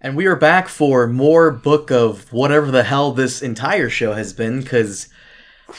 [0.00, 4.32] And we are back for more book of whatever the hell this entire show has
[4.32, 5.08] been, because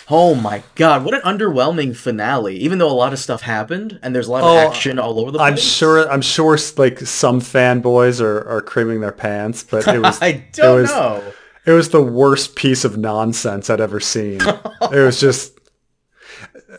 [0.09, 2.55] oh my god, what an underwhelming finale.
[2.57, 5.19] Even though a lot of stuff happened and there's a lot of Oh, action all
[5.19, 5.51] over the place.
[5.51, 6.11] I'm sure.
[6.11, 6.57] I'm sure.
[6.77, 10.19] Like some fanboys are, are creaming their pants, but it was.
[10.21, 11.33] I don't it was, know.
[11.65, 14.39] It was the worst piece of nonsense I'd ever seen.
[14.81, 15.59] it was just.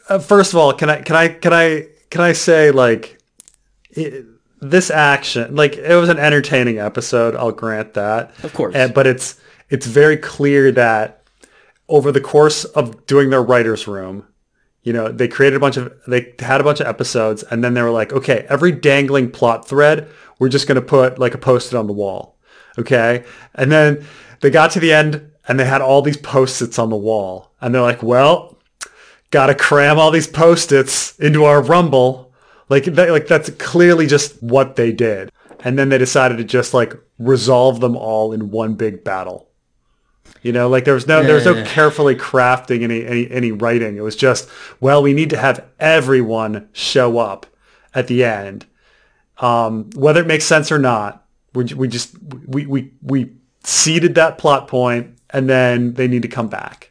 [0.09, 3.19] Uh, first of all, can I can I can I can I say like
[3.91, 4.27] it,
[4.63, 7.35] this action like it was an entertaining episode.
[7.35, 8.33] I'll grant that.
[8.45, 8.75] Of course.
[8.75, 11.25] And, but it's it's very clear that
[11.89, 14.27] over the course of doing their writers room,
[14.83, 17.75] you know, they created a bunch of they had a bunch of episodes and then
[17.75, 21.39] they were like, okay, every dangling plot thread, we're just going to put like a
[21.39, 22.39] post-it on the wall.
[22.79, 23.25] Okay?
[23.57, 24.07] And then
[24.41, 27.53] they got to the end and they had all these post-its on the wall.
[27.61, 28.59] And they're like, well,
[29.31, 32.32] got to cram all these post-its into our rumble.
[32.69, 35.31] Like that, like that's clearly just what they did.
[35.65, 39.49] And then they decided to just like resolve them all in one big battle.
[40.43, 41.65] You know, like there was no there was no Yeah.
[41.67, 43.97] carefully crafting any, any any writing.
[43.97, 44.49] It was just,
[44.81, 47.47] well, we need to have everyone show up
[47.95, 48.67] at the end.
[49.39, 52.17] Um, whether it makes sense or not, we, we just
[52.47, 53.33] we, we we
[53.65, 56.91] seeded that plot point and then they need to come back.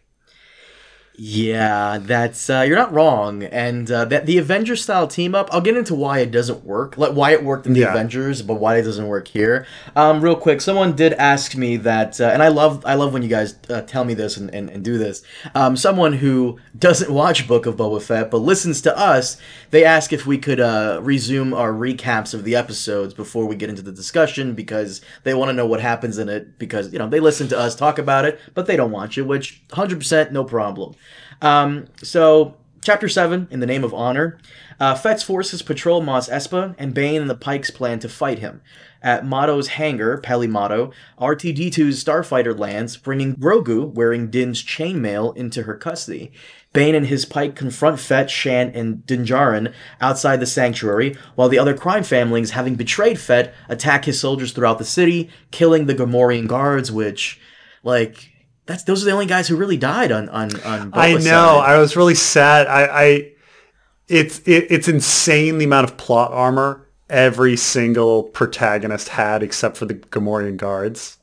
[1.24, 5.50] Yeah, that's uh, you're not wrong, and uh, that the Avengers style team up.
[5.52, 7.92] I'll get into why it doesn't work, like why it worked in the Yeah.
[7.92, 9.68] Avengers, but why it doesn't work here.
[9.96, 13.22] Um, real quick, someone did ask me that, uh, and I love I love when
[13.22, 15.22] you guys uh, tell me this and, and, and do this.
[15.54, 19.38] Um, someone who doesn't watch Book of Boba Fett but listens to us,
[19.70, 23.70] they ask if we could uh, resume our recaps of the episodes before we get
[23.70, 27.08] into the discussion because they want to know what happens in it because you know
[27.08, 30.44] they listen to us talk about it, but they don't watch it, which 100% no
[30.44, 30.96] problem.
[31.42, 34.40] Um, so, Chapter 7, In the Name of Honor.
[34.80, 38.62] Uh, Fett's forces patrol Mos Espa, and Bane and the Pikes plan to fight him.
[39.04, 45.76] At Motto's hangar, Peli Motto, R2-D2's starfighter lands, bringing Grogu, wearing Din's chainmail, into her
[45.76, 46.32] custody.
[46.74, 51.60] Bane and his Pike confront Fett, Shan, and Din Djarin outside the sanctuary, while the
[51.60, 56.48] other crime families, having betrayed Fett, attack his soldiers throughout the city, killing the Gamorrean
[56.48, 57.40] guards, which,
[57.84, 58.31] like,
[58.72, 60.92] that's those are the only guys who really died on on on.
[60.94, 61.20] I know.
[61.20, 61.70] side.
[61.70, 62.68] I was really sad.
[62.68, 63.32] I, I
[64.08, 69.86] it's it, it's insane the amount of plot armor every single protagonist had except for
[69.86, 71.18] the Gamorrean guards.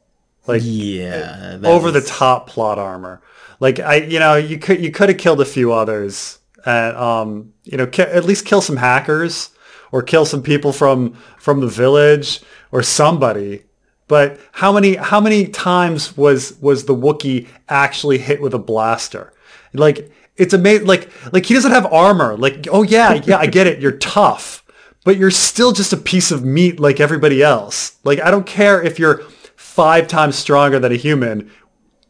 [0.47, 3.21] Like yeah, that over the top plot armor.
[3.61, 7.53] Like I, you know, you could you could have killed a few others, and um,
[7.65, 9.51] you know, ki- at least kill some hackers
[9.93, 12.41] or kill some people from from the village
[12.73, 13.65] or somebody.
[14.09, 19.35] But how many how many times was was the Wookiee actually hit with a blaster?
[19.75, 20.87] Like it's amazing.
[20.87, 22.37] Like like he doesn't have armor.
[22.37, 23.81] Like oh yeah yeah I get it.
[23.81, 24.65] You're tough,
[25.05, 27.99] but you're still just a piece of meat like everybody else.
[28.03, 29.19] Like I don't care if you're
[29.57, 31.51] five times stronger than a human.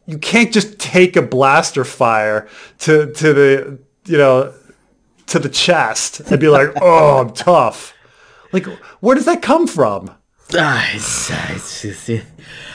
[0.06, 2.48] You can't just take a blaster fire
[2.78, 4.54] to to the you know
[5.26, 7.92] to the chest and be like oh I'm tough.
[8.52, 8.66] Like
[9.00, 10.12] where does that come from?
[10.54, 11.30] Ah, it's-
[11.84, 12.26] it's- it's-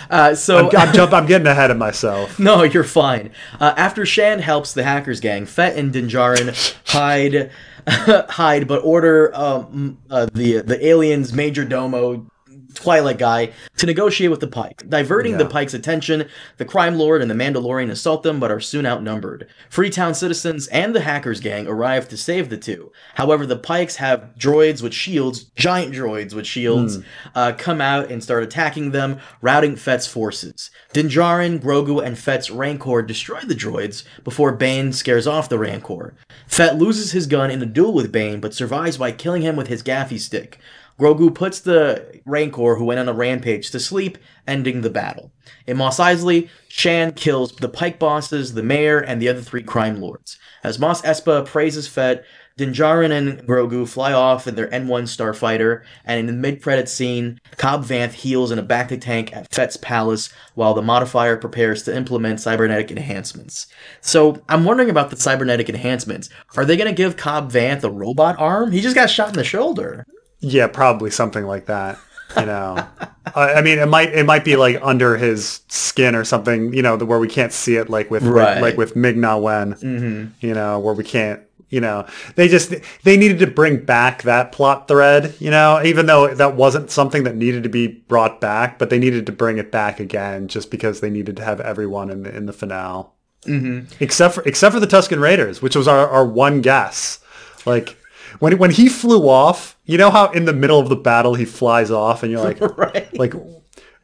[0.09, 1.11] uh, so I'm, I'm jump.
[1.13, 2.37] I'm getting ahead of myself.
[2.39, 3.31] no, you're fine.
[3.59, 6.53] Uh, after Shan helps the hackers gang, Fett and Din Djarin
[6.89, 7.49] hide,
[8.31, 12.27] hide, but order um, uh, the the aliens Major Domo.
[12.73, 14.83] Twi'lek guy to negotiate with the Pike.
[14.89, 18.85] Diverting the Pike's attention, the Crime Lord and the Mandalorian assault them but are soon
[18.85, 19.47] outnumbered.
[19.69, 22.91] Freetown citizens and the Hackers gang arrive to save the two.
[23.15, 26.99] However, the Pikes have droids with shields, giant droids with shields,
[27.35, 30.69] uh, come out and start attacking them, routing Fett's forces.
[30.91, 36.15] Din Djarin, Grogu, and Fett's Rancor destroy the droids before Bane scares off the Rancor.
[36.47, 39.67] Fett loses his gun in a duel with Bane but survives by killing him with
[39.67, 40.59] his gaffi stick.
[40.99, 44.17] Grogu puts the Rancor who went on a rampage to sleep,
[44.47, 45.31] ending the battle.
[45.67, 49.99] In Mos Eisley, Shan kills the Pike bosses, the mayor, and the other three crime
[49.99, 50.37] lords.
[50.63, 52.23] As Mos Espa praises Fett,
[52.55, 57.39] Din Djarin and Grogu fly off in their N1 starfighter, and in the mid-credit scene,
[57.57, 61.95] Cobb Vanth heals in a bacta tank at Fett's palace while the modifier prepares to
[61.95, 63.65] implement cybernetic enhancements.
[64.01, 66.29] So, I'm wondering about the cybernetic enhancements.
[66.55, 68.71] Are they going to give Cobb Vanth a robot arm?
[68.71, 70.05] He just got shot in the shoulder.
[70.43, 71.97] Yeah, probably something like that.
[72.37, 72.85] You know,
[73.35, 76.73] I, I mean, it might it might be like under his skin or something.
[76.73, 78.61] You know, the, where we can't see it, like with Right.
[78.61, 79.73] like with Ming Na Wen.
[79.75, 80.45] Mm-hmm.
[80.45, 81.41] You know, where we can't.
[81.69, 82.05] You know,
[82.35, 82.71] they just
[83.03, 85.33] they needed to bring back that plot thread.
[85.39, 88.99] You know, even though that wasn't something that needed to be brought back, but they
[88.99, 92.35] needed to bring it back again just because they needed to have everyone in the
[92.35, 93.05] in the finale.
[93.45, 93.91] Mm-hmm.
[93.99, 97.19] Except for except for the Tusken Raiders, which was our, our one guess.
[97.65, 97.97] Like
[98.39, 101.45] when when he flew off, you know how in the middle of the battle he
[101.45, 103.17] flies off, and you're like, Right.
[103.17, 103.33] like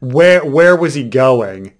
[0.00, 1.72] where where was he going?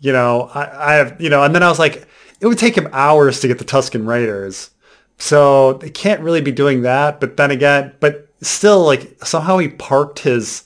[0.00, 2.06] You know, I, I have you know, and then I was like,
[2.40, 4.70] it would take him hours to get the Tusken Raiders,
[5.18, 7.20] so they can't really be doing that.
[7.20, 10.64] But then again, but still, like somehow he parked his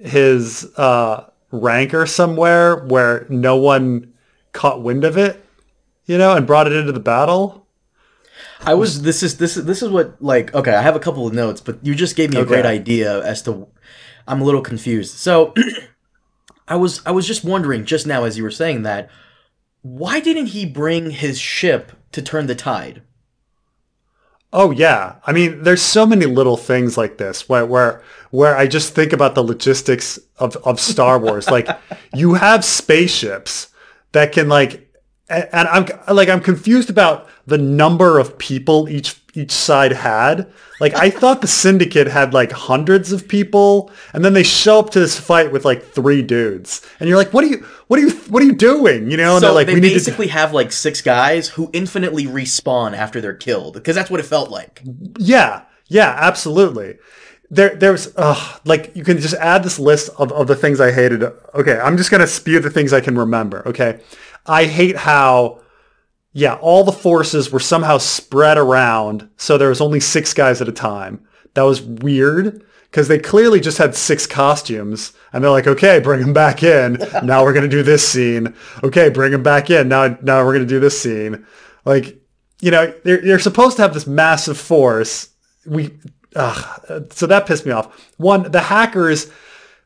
[0.00, 4.12] his uh, Rancor somewhere where no one
[4.52, 5.44] caught wind of it,
[6.06, 7.65] you know, and brought it into the battle.
[8.64, 11.26] I was this is this is this is what like okay, I have a couple
[11.26, 12.48] of notes, but you just gave me a Okay.
[12.48, 13.68] great idea as to
[14.26, 15.16] I'm a little confused.
[15.16, 15.54] So
[16.68, 19.10] I was I was just wondering just now as you were saying that
[19.82, 23.02] why didn't he bring his ship to turn the tide?
[24.52, 28.66] Oh yeah, I mean, there's so many little things like this where where where I
[28.66, 31.50] just think about the logistics of of Star Wars.
[31.50, 31.68] like
[32.12, 33.68] you have spaceships
[34.12, 34.85] that can like,
[35.28, 40.50] and, I'm like I'm confused about the number of people each each side had.
[40.80, 44.90] Like I thought the Syndicate had like hundreds of people, and then they show up
[44.90, 48.02] to this fight with like three dudes, and you're like, what are you what are
[48.02, 49.10] you what are you doing?
[49.10, 49.34] You know?
[49.34, 49.94] And so they're like, they we need to.
[49.94, 54.26] basically have like six guys who infinitely respawn after they're killed because that's what it
[54.26, 54.82] felt like.
[55.18, 56.98] Yeah, yeah, absolutely.
[57.48, 60.90] There, there's, uh, like, you can just add this list of, of the things I
[60.90, 61.22] hated.
[61.54, 63.62] Okay, I'm just gonna spew the things I can remember.
[63.66, 64.00] Okay,
[64.46, 65.60] I hate how,
[66.32, 70.68] yeah, all the forces were somehow spread around, so there was only six guys at
[70.68, 71.26] a time.
[71.54, 76.20] That was weird because they clearly just had six costumes, and they're like, okay, bring
[76.20, 76.98] them back in.
[77.22, 78.54] Now we're gonna do this scene.
[78.82, 79.88] Okay, bring them back in.
[79.88, 81.46] Now, now we're gonna do this scene.
[81.84, 82.18] Like,
[82.60, 85.28] you know, they're, they're supposed to have this massive force.
[85.66, 85.98] We,
[86.34, 88.12] ugh, so that pissed me off.
[88.16, 89.30] One, the hackers,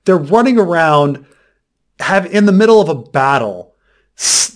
[0.04, 1.26] they're running around,
[1.98, 3.69] have in the middle of a battle,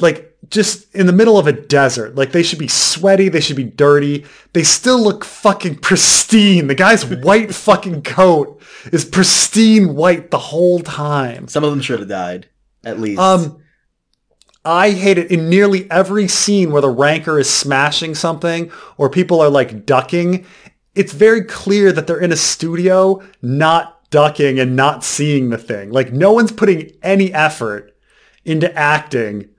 [0.01, 2.15] like just in the middle of a desert.
[2.15, 4.25] Like they should be sweaty, they should be dirty.
[4.53, 6.67] They still look fucking pristine.
[6.67, 8.61] The guy's white fucking coat
[8.93, 11.49] is pristine white the whole time.
[11.49, 12.49] Some of them should have died
[12.85, 13.21] at least.
[13.21, 13.63] Um,
[14.65, 19.41] I hate it in nearly every scene where the Rancor is smashing something or people
[19.41, 20.47] are like ducking.
[20.95, 25.91] It's very clear that they're in a studio, not ducking and not seeing the thing.
[25.91, 27.95] Like no one's putting any effort
[28.45, 29.51] into acting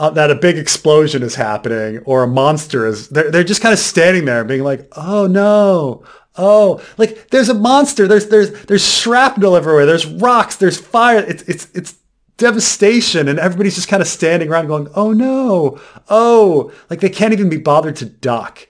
[0.00, 3.10] uh, that a big explosion is happening or a monster is.
[3.10, 6.04] They're they're just kind of standing there, being like, "Oh no."
[6.36, 8.08] Oh, like there's a monster.
[8.08, 9.84] There's there's there's shrapnel everywhere.
[9.84, 10.56] There's rocks.
[10.56, 11.18] There's fire.
[11.18, 11.98] It's it's it's
[12.38, 17.34] devastation, and everybody's just kind of standing around going, "Oh no, oh!" Like they can't
[17.34, 18.66] even be bothered to duck.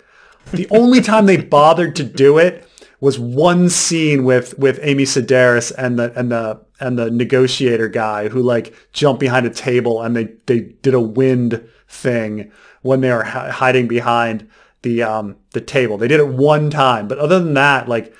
[0.51, 2.67] The only time they bothered to do it
[2.99, 8.29] was one scene with with Amy Sedaris and the and the and the negotiator guy
[8.29, 12.51] who like jumped behind a table and they they did a wind thing
[12.83, 14.49] when they were hi- hiding behind
[14.83, 15.99] the um the table.
[15.99, 18.15] They did it one time, but other than that, like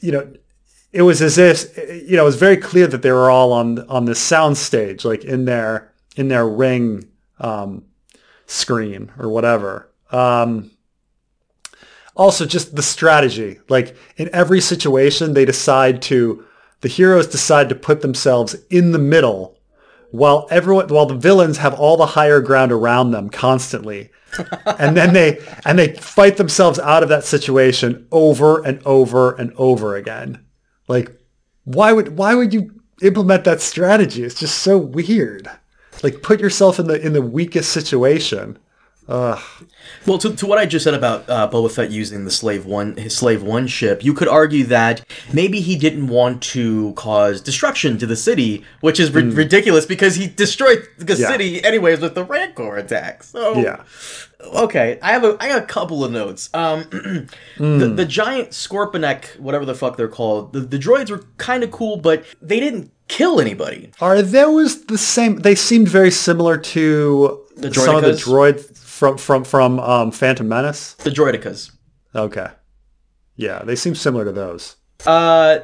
[0.00, 0.32] you know,
[0.92, 3.80] it was as if you know it was very clear that they were all on
[3.88, 7.08] on the sound stage, like in their in their ring
[7.40, 7.84] um,
[8.46, 9.90] screen or whatever.
[10.10, 10.70] Um,
[12.14, 16.44] also, just the strategy, like in every situation, they decide to
[16.82, 19.58] the heroes decide to put themselves in the middle,
[20.10, 24.10] while everyone while the villains have all the higher ground around them constantly.
[24.78, 29.52] and then they and they fight themselves out of that situation over and over and
[29.56, 30.44] over again.
[30.88, 31.16] Like,
[31.64, 34.24] why would why would you implement that strategy?
[34.24, 35.48] It's just so weird.
[36.02, 38.58] Like, put yourself in the in the weakest situation.
[39.12, 39.38] Ugh.
[40.06, 42.96] Well, to, to what I just said about uh, Boba Fett using the Slave One,
[42.96, 45.04] his Slave One ship, you could argue that
[45.34, 50.14] maybe he didn't want to cause destruction to the city, which is ri- ridiculous because
[50.16, 51.14] he destroyed the.
[51.14, 51.28] Yeah.
[51.28, 53.22] city anyways with the Rancor attack.
[53.22, 53.82] So Yeah.
[54.54, 56.48] okay, I have a I got a couple of notes.
[56.54, 57.78] Um, Hmm.
[57.78, 61.70] the, the giant Scorpenek, whatever the fuck they're called, the, the droids were kind of
[61.70, 63.90] cool, but they didn't kill anybody.
[64.00, 65.36] Are those the same?
[65.40, 68.71] They seemed very similar to The some of the droids
[69.02, 70.94] from from from um, Phantom Menace.
[70.94, 71.72] The Droidekas.
[72.14, 72.46] Okay.
[73.34, 74.76] Yeah, they seem similar to those.
[75.04, 75.58] Uh,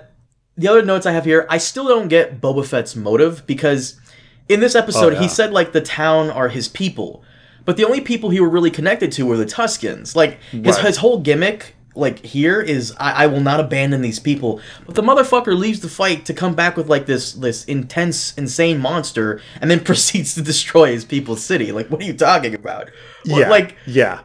[0.56, 4.00] the other notes I have here, I still don't get Boba Fett's motive because
[4.48, 5.20] in this episode Oh, yeah.
[5.22, 7.22] he said like the town are his people,
[7.64, 10.16] but the only people he were really connected to were the Tuskens.
[10.16, 10.86] Like his Right.
[10.86, 11.76] his whole gimmick.
[11.98, 15.88] Like here is I, I will not abandon these people, but the motherfucker leaves the
[15.88, 20.42] fight to come back with like this this intense insane monster, and then proceeds to
[20.42, 21.72] destroy his people's city.
[21.72, 22.90] Like what are you talking about?
[23.26, 24.20] What- Yeah, like yeah.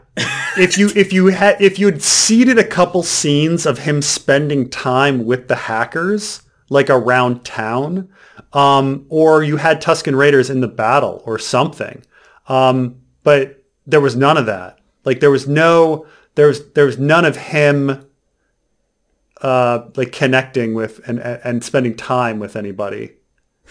[0.58, 4.70] if you if you had if you had seeded a couple scenes of him spending
[4.70, 8.10] time with the hackers, like around town,
[8.54, 12.04] um, or you had Tusken Raiders in the battle or something,
[12.48, 14.78] um, but there was none of that.
[15.06, 18.08] Like there was no there was there was none of him
[19.42, 23.14] uh, like connecting with and and spending time with anybody.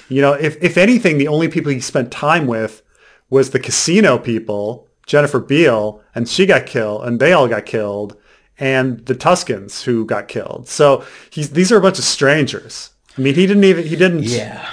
[0.09, 2.83] You know, if if anything, the only people he spent time with
[3.31, 8.17] was the casino people, Jennifer Beals, and she got killed, and they all got killed,
[8.59, 10.69] and the Tuskens who got killed.
[10.69, 12.91] So he's these are a bunch of strangers.
[13.17, 14.69] I mean, he didn't even he didn't Yeah.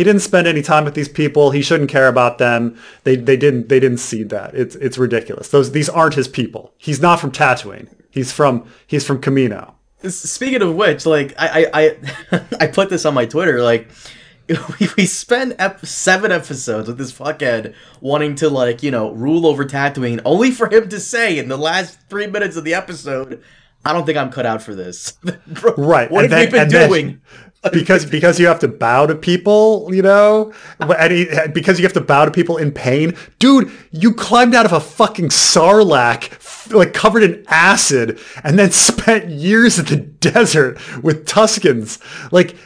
[0.00, 1.50] He didn't spend any time with these people.
[1.50, 2.74] He shouldn't care about them.
[3.04, 4.54] They they didn't they didn't see that.
[4.54, 5.50] It's it's ridiculous.
[5.50, 6.72] Those these aren't his people.
[6.78, 7.86] He's not from Tatooine.
[8.08, 9.74] He's from he's from Kamino.
[10.08, 11.98] Speaking of which, like I I
[12.32, 13.62] I, I put this on my Twitter.
[13.62, 13.90] Like
[14.96, 19.66] we, spend ep- seven episodes with this fuckhead wanting to like you know rule over
[19.66, 23.42] Tatooine, only for him to say in the last three minutes of the episode,
[23.84, 25.12] "I don't think I'm cut out for this."
[25.46, 27.20] Bro, Right, What and have we been and then- doing?
[27.72, 31.92] Because because you have to bow to people, you know, and he, because you have
[31.92, 33.70] to bow to people in pain, dude.
[33.90, 39.78] You climbed out of a fucking sarlacc, like covered in acid, and then spent years
[39.78, 42.00] in the desert with Tuskens.
[42.32, 42.56] Like,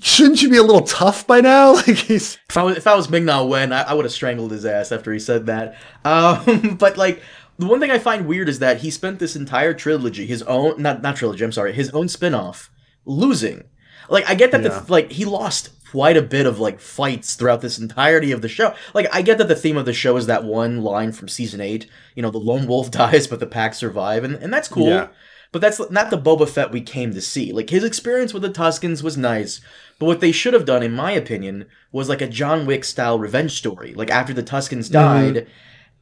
[0.00, 1.74] shouldn't you be a little tough by now?
[1.86, 4.12] Like he's If I was if I was Ming Na Wen, I, I would have
[4.12, 5.76] strangled his ass after he said that.
[6.04, 7.22] Um, but like
[7.58, 10.80] the one thing I find weird is that he spent this entire trilogy, his own
[10.80, 12.70] not not trilogy, I'm sorry, his own spin-off,
[13.04, 13.64] losing.
[14.08, 14.80] Like I get that Yeah.
[14.80, 18.48] the like he lost quite a bit of like fights throughout this entirety of the
[18.48, 18.74] show.
[18.94, 21.60] Like I get that the theme of the show is that one line from season
[21.60, 24.88] eight, you know, the lone wolf dies but the pack survive, and, and that's cool.
[24.88, 25.08] Yeah.
[25.52, 27.52] But that's not the Boba Fett we came to see.
[27.52, 29.60] Like his experience with the Tuskens was nice,
[30.00, 33.16] but what they should have done, in my opinion, was like a John Wick style
[33.16, 33.94] revenge story.
[33.94, 34.94] Like after the Tuskens mm-hmm.
[34.94, 35.46] died,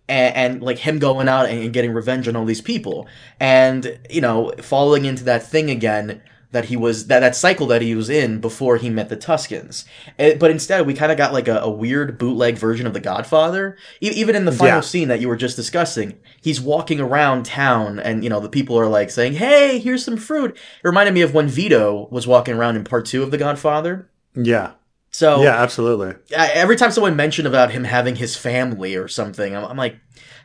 [0.09, 3.07] and, and like him going out and, and getting revenge on all these people,
[3.39, 7.83] and you know, falling into that thing again that he was that that cycle that
[7.83, 9.85] he was in before he met the Tuskens.
[10.19, 13.01] Eh, but instead, we kind of got like a, a weird bootleg version of The
[13.01, 13.77] Godfather.
[14.01, 14.81] E- even in the final Yeah.
[14.81, 18.79] scene that you were just discussing, he's walking around town, and you know the people
[18.79, 22.55] are like saying, "Hey, here's some fruit." It reminded me of when Vito was walking
[22.55, 24.09] around in part two of The Godfather.
[24.35, 24.73] yeah
[25.11, 26.15] So yeah absolutely.
[26.37, 29.97] I, every time someone mentioned about him having his family or something, I'm, I'm like,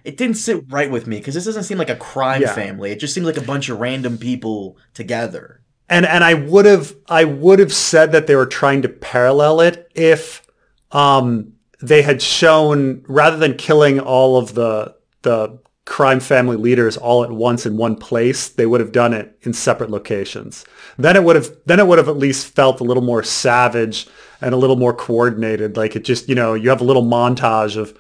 [0.04, 2.54] it didn't sit right with me because this doesn't seem like a crime Yeah.
[2.54, 2.92] family.
[2.92, 5.62] It just seems like a bunch of random people together.
[5.90, 9.62] And and I would have I would have said that they were trying to parallel
[9.62, 10.46] it if
[10.92, 17.24] um they had shown rather than killing all of the the crime family leaders all
[17.24, 20.66] at once in one place they would have done it in separate locations.
[20.98, 24.08] Then it would have then it would have at least felt a little more savage
[24.42, 25.78] and a little more coordinated.
[25.78, 27.98] Like it just you know you have a little montage of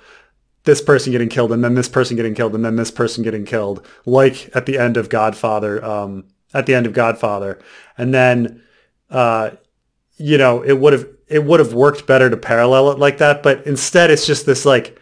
[0.65, 3.45] this person getting killed and then this person getting killed and then this person getting
[3.45, 3.85] killed.
[4.05, 7.59] Like at the end of godfather um, at the end of godfather
[7.97, 8.61] and then
[9.09, 9.51] uh,
[10.17, 13.43] you know it would have it would have worked better to parallel it like that
[13.43, 14.99] but instead it's just this like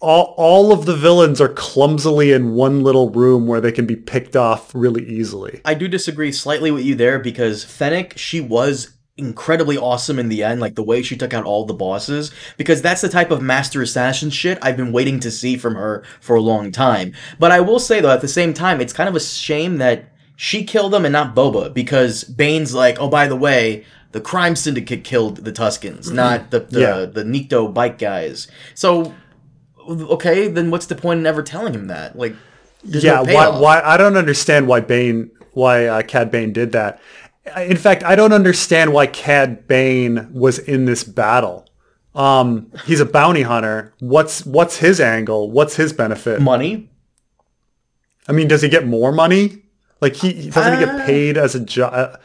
[0.00, 3.96] all, all of the villains are clumsily in one little room where they can be
[3.96, 8.94] picked off really easily I do disagree slightly with you there because Fennec, she was
[9.16, 12.82] incredibly awesome in the end, like the way she took out all the bosses, because
[12.82, 16.36] that's the type of master assassin shit I've been waiting to see from her for
[16.36, 17.14] a long time.
[17.38, 20.13] But I will say though, at the same time, it's kind of a shame that
[20.36, 24.56] she killed them and not Boba, because Bane's like, oh, by the way, the crime
[24.56, 27.04] syndicate killed the Tuskens, not the the, Yeah.
[27.04, 28.48] the Nikto bike guys.
[28.74, 29.14] So
[29.88, 32.16] okay, then what's the point in ever telling him that?
[32.16, 32.34] Like
[32.84, 33.80] yeah, no why, why?
[33.82, 37.00] I don't understand why Bane, why uh, Cad Bane did that.
[37.56, 41.68] In fact, I don't understand why Cad Bane was in this battle.
[42.14, 43.92] Um, he's a bounty hunter.
[43.98, 45.50] What's what's his angle?
[45.50, 46.40] What's his benefit?
[46.40, 46.90] money?
[48.28, 49.63] I mean, does he get more money?
[50.04, 52.20] Like he he- doesn't he Uh, get paid as a job?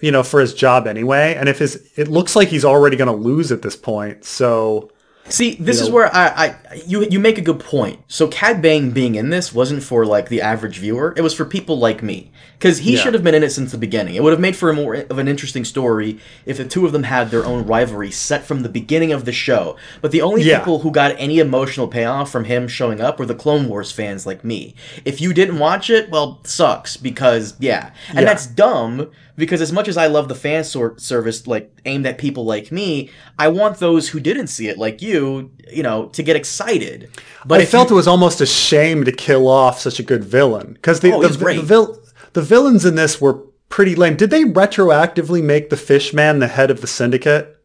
[0.00, 1.34] You know, for his job anyway.
[1.36, 4.24] And if his, it looks like he's already going to lose at this point.
[4.24, 4.90] So
[5.28, 5.94] See, this is know?
[5.94, 6.26] where I,
[6.70, 8.00] I you you make a good point.
[8.08, 11.44] So Cad Bane being in this wasn't for like the average viewer; it was for
[11.44, 12.30] people like me.
[12.58, 13.00] Because he Yeah.
[13.00, 14.14] should have been in it since the beginning.
[14.14, 16.92] It would have made for a more of an interesting story if the two of
[16.92, 19.76] them had their own rivalry set from the beginning of the show.
[20.00, 20.58] But the only Yeah.
[20.60, 24.26] people who got any emotional payoff from him showing up were the Clone Wars fans
[24.26, 24.74] like me.
[25.04, 28.24] If you didn't watch it, well, sucks because yeah, and Yeah.
[28.26, 32.18] that's dumb because as much as I love the fan sort service like aimed at
[32.18, 36.22] people like me, I want those who didn't see it like you, you know, to
[36.22, 37.10] get excited.
[37.46, 40.24] But I felt you- it was almost a shame to kill off such a good
[40.24, 41.60] villain because the Oh, the, the, great.
[41.64, 41.98] vil-
[42.34, 43.34] the villains in this were
[43.68, 44.16] pretty lame.
[44.16, 47.56] Did they retroactively make the Fishman the head of the syndicate?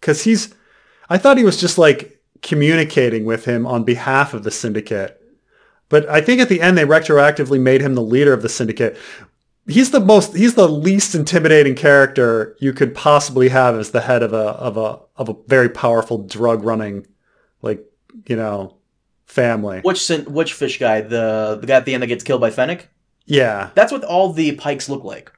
[0.00, 0.54] Because he's,
[1.10, 5.20] I thought he was just like communicating with him on behalf of the syndicate.
[5.88, 8.96] But I think at the end they retroactively made him the leader of the syndicate.
[9.68, 14.22] He's the most, he's the least intimidating character you could possibly have as the head
[14.22, 17.06] of a of a of a very powerful drug running,
[17.60, 17.84] like
[18.26, 18.78] you know,
[19.26, 19.80] family.
[19.80, 22.88] which which fish guy, the the guy at the end that gets killed by Fennec?
[23.26, 23.70] Yeah.
[23.74, 25.30] That's what all the pikes look like.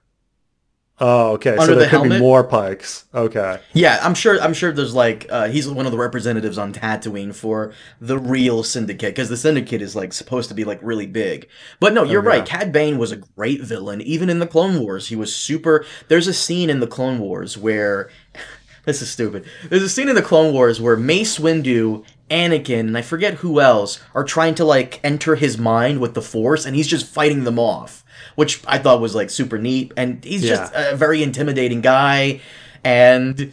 [1.03, 1.53] Oh, okay.
[1.57, 3.07] Under so there the could be more Pikes.
[3.15, 3.59] Okay.
[3.73, 4.39] Yeah, I'm sure.
[4.41, 8.63] I'm sure there's like uh, he's one of the representatives on Tatooine for the real
[8.63, 11.49] Syndicate because the Syndicate is like supposed to be like really big.
[11.81, 12.29] But no, you're Okay.
[12.41, 12.47] right.
[12.47, 15.09] Cad Bane was a great villain, even in the Clone Wars.
[15.09, 15.87] He was super.
[16.09, 18.11] There's a scene in the Clone Wars where
[18.85, 19.47] this is stupid.
[19.71, 23.59] There's a scene in the Clone Wars where Mace Windu, Anakin, and I forget who
[23.61, 27.45] else are trying to like enter his mind with the Force, and he's just fighting
[27.45, 28.05] them off,
[28.41, 29.93] which I thought was like super neat.
[29.99, 32.41] And he's just a very intimidating guy,
[32.83, 33.53] and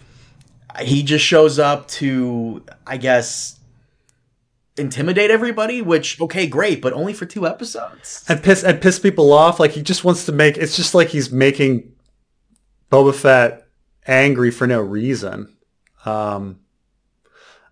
[0.79, 3.59] he just shows up to, I guess,
[4.77, 5.81] intimidate everybody.
[5.81, 8.23] Which okay, great, but only for two episodes.
[8.29, 9.59] and piss and piss people off.
[9.59, 10.55] Like he just wants to make.
[10.55, 11.91] It's just like he's making
[12.89, 13.67] Boba Fett
[14.07, 15.53] angry for no reason.
[16.05, 16.61] Um,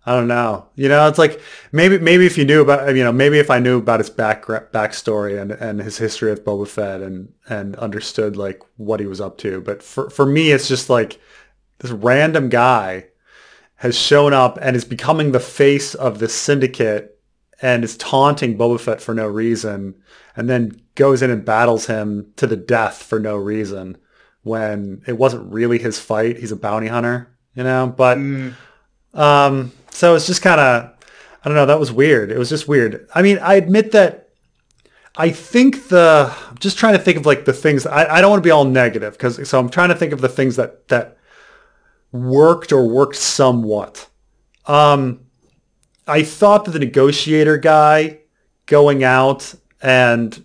[0.08, 0.68] I don't know.
[0.76, 1.40] You know, it's like
[1.72, 4.44] maybe maybe if you knew about you know maybe if I knew about his back
[4.46, 9.20] backstory and and his history with Boba Fett and and understood like what he was
[9.20, 9.60] up to.
[9.60, 11.20] But for for me, it's just like
[11.78, 13.06] this random guy
[13.76, 17.18] has shown up and is becoming the face of the syndicate
[17.60, 20.00] and is taunting Boba Fett for no reason
[20.36, 23.98] and then goes in and battles him to the death for no reason
[24.42, 26.38] when it wasn't really his fight.
[26.38, 28.18] He's a bounty hunter, you know, but
[29.14, 30.92] um so it's just kind of
[31.42, 32.30] I don't know, that was weird.
[32.30, 33.08] It was just weird.
[33.14, 34.30] I mean, I admit that
[35.16, 38.30] I think the I'm just trying to think of like the things I, I don't
[38.30, 40.88] want to be all negative because so I'm trying to think of the things that
[40.88, 41.16] that
[42.12, 44.08] worked or worked somewhat.
[44.66, 45.20] Um,
[46.06, 48.20] I thought that the negotiator guy
[48.66, 50.44] going out and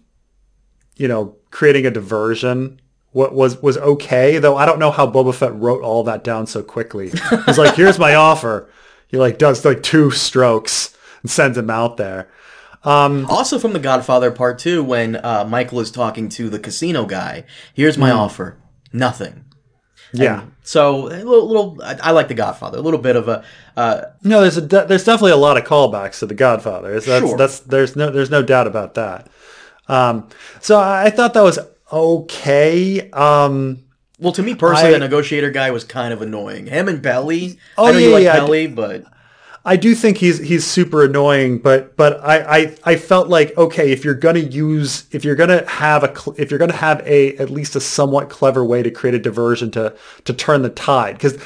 [0.95, 2.79] you know creating a diversion
[3.11, 6.47] what was was okay though I don't know how Boba Fett wrote all that down
[6.47, 7.11] so quickly.
[7.45, 8.69] He's like, "Here's my offer."
[9.11, 12.29] He like does like two strokes and sends him out there.
[12.83, 17.05] Um, Also from The Godfather Part Two, when uh, Michael is talking to the casino
[17.05, 18.57] guy, here's my offer,
[18.91, 19.45] nothing.
[20.13, 20.45] Yeah.
[20.63, 23.43] So a little, little I, I like The Godfather, a little bit of a
[23.77, 26.99] uh, No, there's a de- there's definitely a lot of callbacks to The Godfather.
[26.99, 27.37] That's, Sure.
[27.37, 29.29] that's there's no there's no doubt about that.
[29.87, 30.27] Um,
[30.59, 31.59] so I, I thought that was
[31.91, 33.09] okay.
[33.11, 33.83] Um,
[34.21, 36.67] well to me personally, I- the negotiator guy was kind of annoying.
[36.67, 37.59] Him and Peli.
[37.77, 39.05] Oh, I know you yeah, like yeah, I Peli, but
[39.63, 43.91] I do think he's he's super annoying, but but I, I I felt like okay
[43.91, 47.49] if you're gonna use if you're gonna have a if you're gonna have a at
[47.49, 51.37] least a somewhat clever way to create a diversion to to turn the tide because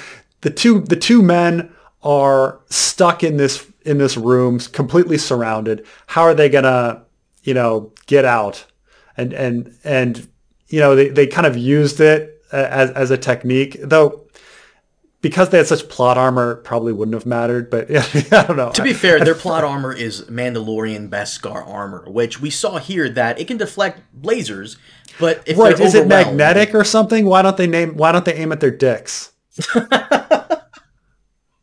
[0.41, 5.85] the two the two men are stuck in this in this room completely surrounded.
[6.07, 7.03] How are they gonna
[7.43, 8.65] you know get out
[9.17, 10.25] and and and
[10.67, 14.25] you know they, they kind of used it as as a technique though
[15.25, 17.71] because they had such plot armor, probably wouldn't have mattered.
[17.71, 18.71] But yeah, I don't know.
[18.73, 23.39] to be fair, their plot armor is Mandalorian Beskar armor, which we saw here that
[23.39, 24.77] it can deflect lasers,
[25.19, 25.79] but if right?
[25.79, 27.25] Is it magnetic or something?
[27.25, 27.97] Why don't they name?
[27.97, 29.31] Why don't they aim at their dicks?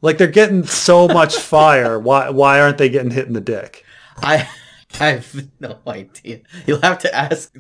[0.00, 2.00] like they're getting so much fire.
[2.00, 2.30] Why?
[2.30, 3.84] Why aren't they getting hit in the dick?
[4.16, 4.48] I
[4.98, 6.40] I have no idea.
[6.66, 7.54] You'll have to ask.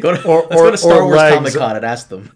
[0.00, 1.34] Go to, Or- let's go or- to Star Wars legs.
[1.36, 2.32] Comic Con and ask them.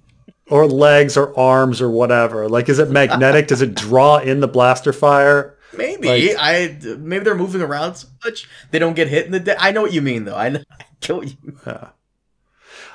[0.48, 2.48] Or legs or arms or whatever.
[2.48, 3.48] Like, is it magnetic?
[3.48, 5.54] Does it draw in the blaster fire?
[5.76, 9.40] Maybe Like- I maybe they're moving around so much they don't get hit in the.
[9.40, 10.36] De- I know what you mean though.
[10.36, 10.60] I know.
[10.70, 11.90] I get what you.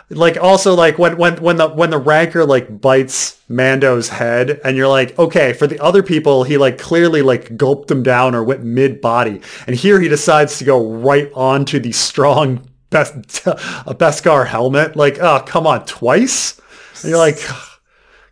[0.10, 4.76] like also like when when when the when the Rancor like bites Mando's head and
[4.76, 8.44] you're like okay for the other people he like clearly like gulped him down or
[8.44, 13.96] went mid body and here he decides to go right onto the strong best a
[13.96, 16.62] Beskar helmet like oh come on twice?
[17.02, 17.40] And you're like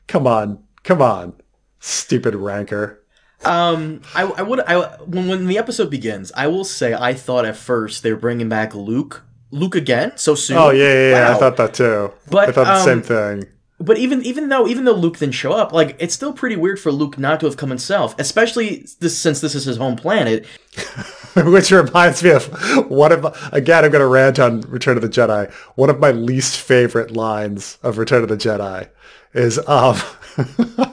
[0.07, 1.33] come on come on
[1.79, 3.03] stupid Rancor.
[3.45, 7.45] Um, I, I would I when when the episode begins, I will say I thought
[7.45, 10.57] at first they were bringing back Luke, Luke again so soon.
[10.57, 12.13] oh yeah yeah, yeah I thought that too.
[12.29, 13.49] But, I thought the um, same thing
[13.81, 16.79] But even even though even though Luke didn't show up, like it's still pretty weird
[16.79, 20.45] for Luke not to have come himself, especially this since this is his home planet.
[21.35, 22.45] Which reminds me of
[22.89, 25.49] one of again I'm gonna rant on Return of the Jedi.
[25.75, 28.89] One of my least favorite lines of Return of the Jedi
[29.33, 29.97] is um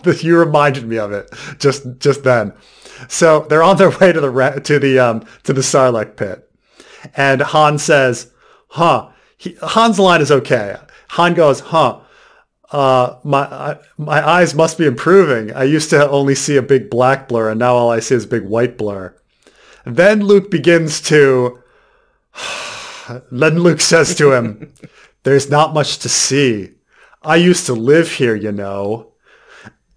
[0.22, 2.53] you reminded me of it just just then.
[3.09, 6.49] So they're on their way to the to the um to the Sarlacc pit,
[7.16, 8.31] and Han says,
[8.68, 10.77] "Huh." He, Han's line is okay.
[11.11, 12.01] Han goes, "Huh."
[12.72, 15.52] Uh, my I, my eyes must be improving.
[15.55, 18.24] I used to only see a big black blur, and now all I see is
[18.24, 19.14] a big white blur.
[19.85, 21.62] Then Luke begins to.
[23.31, 24.72] Then Luke says to him,
[25.22, 26.72] There's not much to see.
[27.22, 29.12] I used to live here, you know.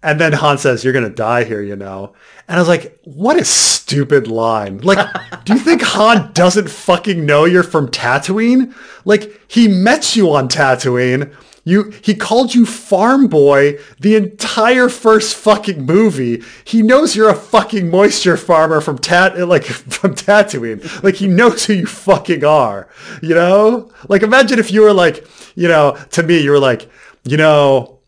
[0.02, 2.14] And then Han says, You're to die here, you know.
[2.48, 4.78] And I was like, What a stupid line.
[4.78, 5.04] Like,
[5.44, 8.74] do you think Han doesn't fucking know you're from Tatooine?
[9.04, 11.34] Like, he met you on Tatooine.
[11.70, 16.42] You he called you farm boy the entire first fucking movie.
[16.64, 19.64] He knows you're a fucking moisture farmer from Tat like
[19.96, 21.02] from Tatooine.
[21.04, 22.88] Like he knows who you fucking are.
[23.22, 23.92] You know?
[24.08, 26.90] Like imagine if you were like, you know, to me you were like,
[27.22, 28.00] you know,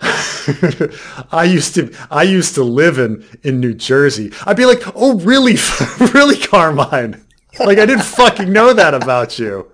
[0.00, 4.32] I used to I used to live in in New Jersey.
[4.44, 5.56] I'd be like, "Oh, really?
[6.12, 7.24] really, Carmine?
[7.60, 9.70] Like I didn't fucking know that about you."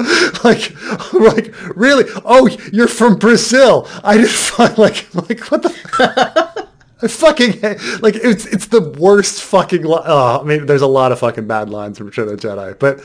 [0.44, 0.74] like
[1.12, 2.04] like really?
[2.24, 3.88] Oh you're from brazil.
[4.04, 6.68] I didn't find like like what the
[7.02, 7.60] I fucking
[8.00, 11.46] like it's it's the worst fucking li- oh, I mean there's a lot of fucking
[11.46, 13.02] bad lines from Return of the Jedi but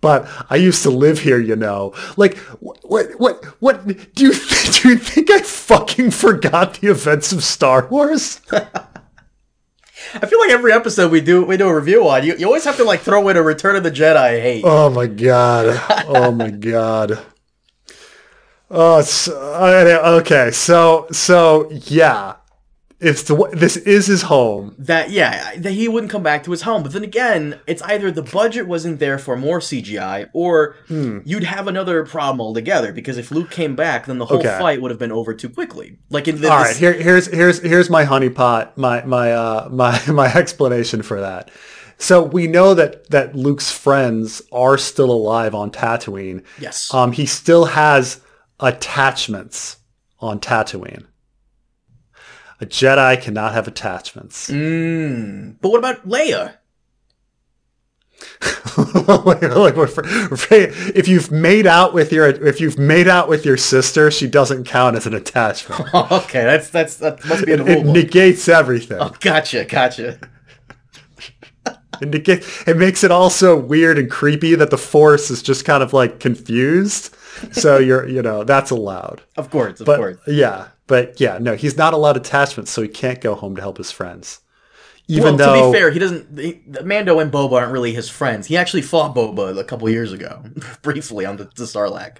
[0.00, 1.94] but I used to live here you know.
[2.16, 7.32] Like what what what do you th- do you think I fucking forgot the events
[7.32, 8.40] of Star Wars
[10.14, 12.34] I feel like every episode we do we do a review on you.
[12.36, 14.64] You always have to like throw in a Return of the Jedi hate.
[14.66, 15.80] Oh my god!
[16.06, 17.18] Oh my god!
[18.70, 20.50] Oh, okay.
[20.50, 22.36] So so yeah,
[23.04, 24.74] it's the this is his home.
[24.78, 26.82] That yeah, that he wouldn't come back to his home.
[26.82, 31.18] But then again, it's either the budget wasn't there for more CGI, or Hmm.
[31.24, 32.92] you'd have another problem altogether.
[32.92, 34.56] Because if Luke came back, then the whole Okay.
[34.58, 35.98] fight would have been over too quickly.
[36.10, 39.68] Like in the, All this- right, here, here's here's here's my honeypot, my my uh,
[39.72, 41.50] my my explanation for that.
[41.98, 46.42] So we know that that Luke's friends are still alive on Tatooine.
[46.58, 48.20] yes, Um, he still has
[48.58, 49.76] attachments
[50.20, 51.04] on Tatooine.
[52.60, 54.48] A Jedi cannot have attachments.
[54.50, 55.56] mm.
[55.60, 56.54] but what about Leia?
[59.06, 63.44] like, like, we're- we're- if you've made out with your if you've made out with
[63.44, 65.92] your sister, she doesn't count as an attachment.
[65.94, 67.84] okay, that's that's that must be in the it rule.
[67.84, 67.92] book.
[67.94, 68.98] negates everything.
[69.00, 70.18] Oh, gotcha, gotcha.
[72.02, 75.80] It, negate, it makes it also weird and creepy that the force is just kind
[75.80, 77.14] of like confused.
[77.52, 79.22] So you're, you know, that's allowed.
[79.36, 80.16] Of course, of But course.
[80.26, 83.78] yeah, but yeah, no, he's not allowed attachments, so he can't go home to help
[83.78, 84.40] his friends.
[85.08, 86.38] well, Even though, to be fair, he doesn't.
[86.38, 88.46] He, Mando and Boba aren't really his friends.
[88.46, 90.42] He actually fought Boba a couple years ago,
[90.82, 92.18] briefly on the, the Sarlacc.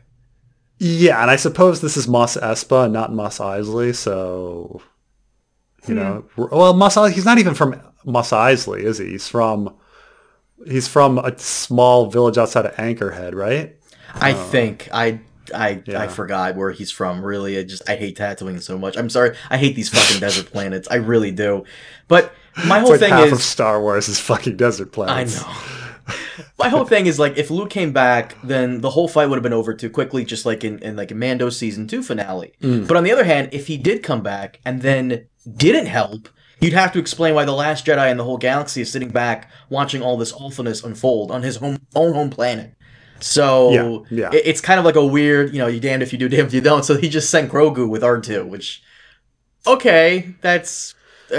[0.79, 4.81] yeah, and I suppose this is Mos Espa, not Mos Eisley, so
[5.87, 6.01] you hmm.
[6.01, 9.11] know, well, Mos Eisley, he's not even from Mos Eisley, is he?
[9.11, 9.75] He's from
[10.67, 13.77] he's from a small village outside of Anchorhead, right?
[14.15, 15.21] I uh, think I
[15.55, 17.25] I I forgot where he's from.
[17.25, 18.97] Really, I just I hate Tatooine so much.
[18.97, 19.37] I'm sorry.
[19.51, 20.89] I hate these fucking desert planets.
[20.91, 21.65] I really do.
[22.09, 22.33] But
[22.67, 25.43] my whole like thing half is of Star Wars is fucking desert planets.
[25.43, 25.59] I know.
[26.59, 29.43] My whole thing is like if Luke came back, then the whole fight would have
[29.43, 32.53] been over too quickly, just like in, in like a Mando season two finale.
[32.61, 32.87] Mm.
[32.87, 35.27] But on the other hand, if he did come back and then
[35.57, 36.29] didn't help,
[36.61, 39.51] you'd have to explain why the Last Jedi and the whole galaxy is sitting back
[39.69, 42.75] watching all this awfulness unfold on his home own home planet.
[43.27, 44.31] So Yeah, yeah.
[44.39, 46.49] it- it's kind of like a weird, you know, you damned if you do, damned
[46.49, 46.85] if you don't.
[46.85, 48.83] So he just sent Grogu with R two, which
[49.67, 50.95] okay, that's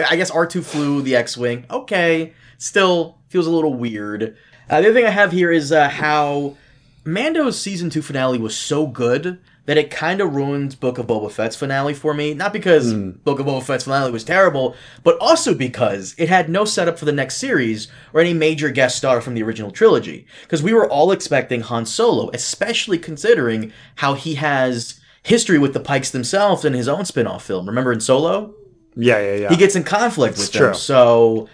[0.09, 1.65] I guess R two flew the X wing.
[1.69, 4.35] Okay, still feels a little weird.
[4.69, 6.57] Uh, the other thing I have here is uh, how
[7.05, 11.31] Mando's season two finale was so good that it kind of ruined Book of Boba
[11.31, 12.33] Fett's finale for me.
[12.33, 16.65] Not because Book of Boba Fett's finale was terrible, but also because it had no
[16.65, 20.25] setup for the next series or any major guest star from the original trilogy.
[20.43, 25.79] Because we were all expecting Han Solo, especially considering how he has history with the
[25.79, 27.65] Pikes themselves in his own spin-off film.
[27.65, 28.53] Remember in Solo?
[28.95, 29.49] Yeah, yeah, yeah.
[29.49, 30.75] He gets in conflict with them.
[30.75, 31.49] So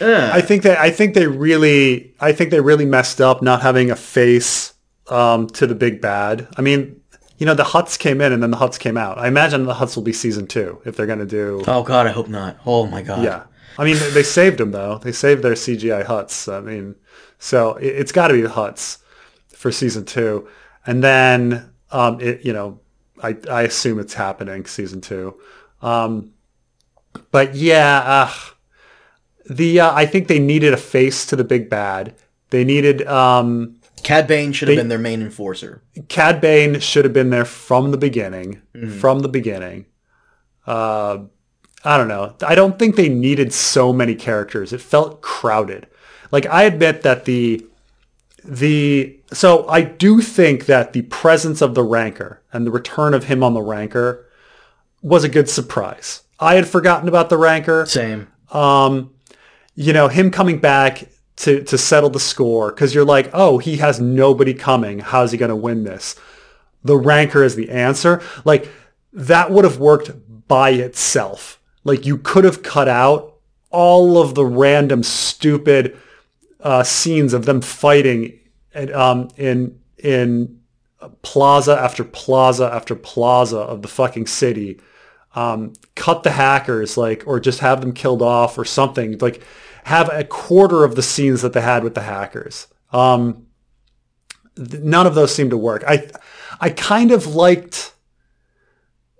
[0.00, 3.62] uh, I think that I think they really I think they really messed up not
[3.62, 4.74] having a face
[5.08, 6.46] um, to the big bad.
[6.56, 7.00] I mean,
[7.44, 9.18] you know, the Hutts came in and then the Hutts came out.
[9.18, 11.62] I imagine the Hutts will be season two if they're going to do.
[11.66, 12.56] Oh god, I hope not.
[12.64, 13.22] Oh my god.
[13.22, 13.44] Yeah,
[13.76, 14.96] I mean, they saved them though.
[14.96, 16.50] They saved their CGI Hutts.
[16.50, 16.94] I mean,
[17.38, 18.96] so it, it's got to be the Hutts
[19.48, 20.48] for season two,
[20.86, 22.80] and then um, it you know,
[23.22, 25.38] I I assume it's happening season two.
[25.82, 26.32] Um,
[27.30, 28.32] but yeah, uh,
[29.50, 32.14] the uh, I think they needed a face to the big bad.
[32.48, 35.82] They needed um, Cad Bane should have They- been their main enforcer.
[36.08, 38.60] Cad Bane should have been there from the beginning.
[39.00, 39.86] From the beginning.
[40.66, 41.18] Uh,
[41.84, 42.34] I don't know.
[42.46, 44.72] I don't think they needed so many characters.
[44.72, 45.86] It felt crowded.
[46.30, 47.66] Like I admit that the
[48.44, 53.24] the so I do think that the presence of the Rancor and the return of
[53.24, 54.24] him on the Rancor
[55.02, 56.22] was a good surprise.
[56.40, 58.28] I had forgotten about the Rancor Same.
[58.52, 59.10] um,
[59.74, 61.04] you know, him coming back
[61.36, 65.00] to, to settle the score because you're like, oh, he has nobody coming.
[65.00, 66.16] How's he going to win this?
[66.84, 68.22] The Rancor is the answer.
[68.44, 68.68] Like
[69.12, 70.12] that would have worked
[70.48, 71.60] by itself.
[71.82, 73.34] Like you could have cut out
[73.70, 75.98] all of the random stupid
[76.60, 78.38] uh, scenes of them fighting
[78.72, 80.60] and, um, in in
[81.22, 84.80] plaza after plaza after plaza of the fucking city.
[85.34, 89.18] Um, cut the hackers, like, or just have them killed off or something.
[89.18, 89.42] Like,
[89.84, 92.66] have a quarter of the scenes that they had with the hackers.
[92.92, 93.46] Um,
[94.56, 95.84] th- none of those seemed to work.
[95.86, 96.10] I,
[96.60, 97.92] I kind of liked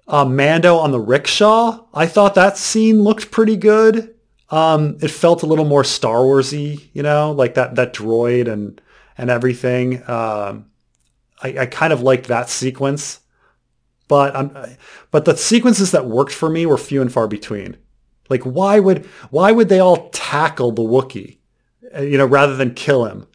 [0.06, 1.84] uh, Mando on the rickshaw.
[1.92, 4.14] I thought that scene looked pretty good.
[4.50, 8.80] Um, it felt a little more Star Warsy, you know, like that that droid and
[9.16, 10.08] and everything.
[10.08, 10.66] Um,
[11.42, 13.20] I, I kind of liked that sequence,
[14.06, 14.76] but I'm,
[15.10, 17.76] but the sequences that worked for me were few and far between.
[18.28, 21.38] Like why would why would they all tackle the Wookiee,
[21.96, 23.26] uh, you know, rather than kill him?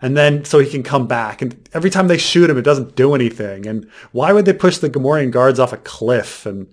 [0.00, 1.42] And then so he can come back.
[1.42, 3.66] And every time they shoot him, it doesn't do anything.
[3.66, 6.44] And why would they push the Gamorrean guards off a cliff?
[6.44, 6.68] And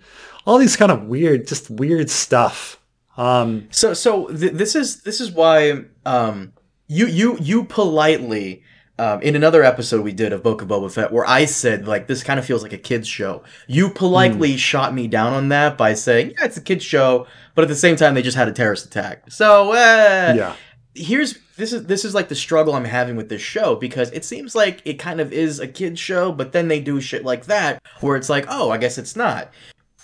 [0.46, 2.80] all these kind of weird, just weird stuff.
[3.18, 6.54] Um, so so th- this is this is why um,
[6.88, 8.64] you you you politely
[9.00, 12.08] um, in another episode we did of Book of Boba Fett, where I said like
[12.08, 13.44] this kind of feels like a kids show.
[13.68, 14.58] You politely mm.
[14.58, 17.76] shot me down on that by saying, "Yeah, it's a kids show," but at the
[17.76, 19.32] same time they just had a terrorist attack.
[19.32, 20.56] So uh, yeah,
[20.94, 24.26] here's this is this is like the struggle I'm having with this show because it
[24.26, 27.46] seems like it kind of is a kids show, but then they do shit like
[27.46, 29.50] that where it's like, oh, I guess it's not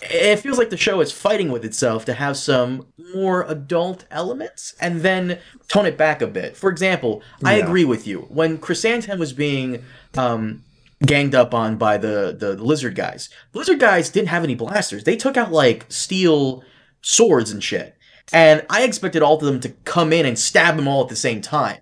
[0.02, 4.76] it feels like the show is fighting with itself to have some more adult elements
[4.80, 6.58] and then tone it back a bit.
[6.58, 7.50] For example, yeah.
[7.50, 8.22] I agree with you.
[8.30, 9.84] When Chrysanthemum was being
[10.16, 10.64] um,
[11.06, 15.06] ganged up on by the, the lizard guys, the lizard guys didn't have any blasters.
[15.06, 16.64] They took out like steel
[17.02, 17.96] swords and shit.
[18.34, 21.16] And I expected all of them to come in and stab them all at the
[21.16, 21.78] same time.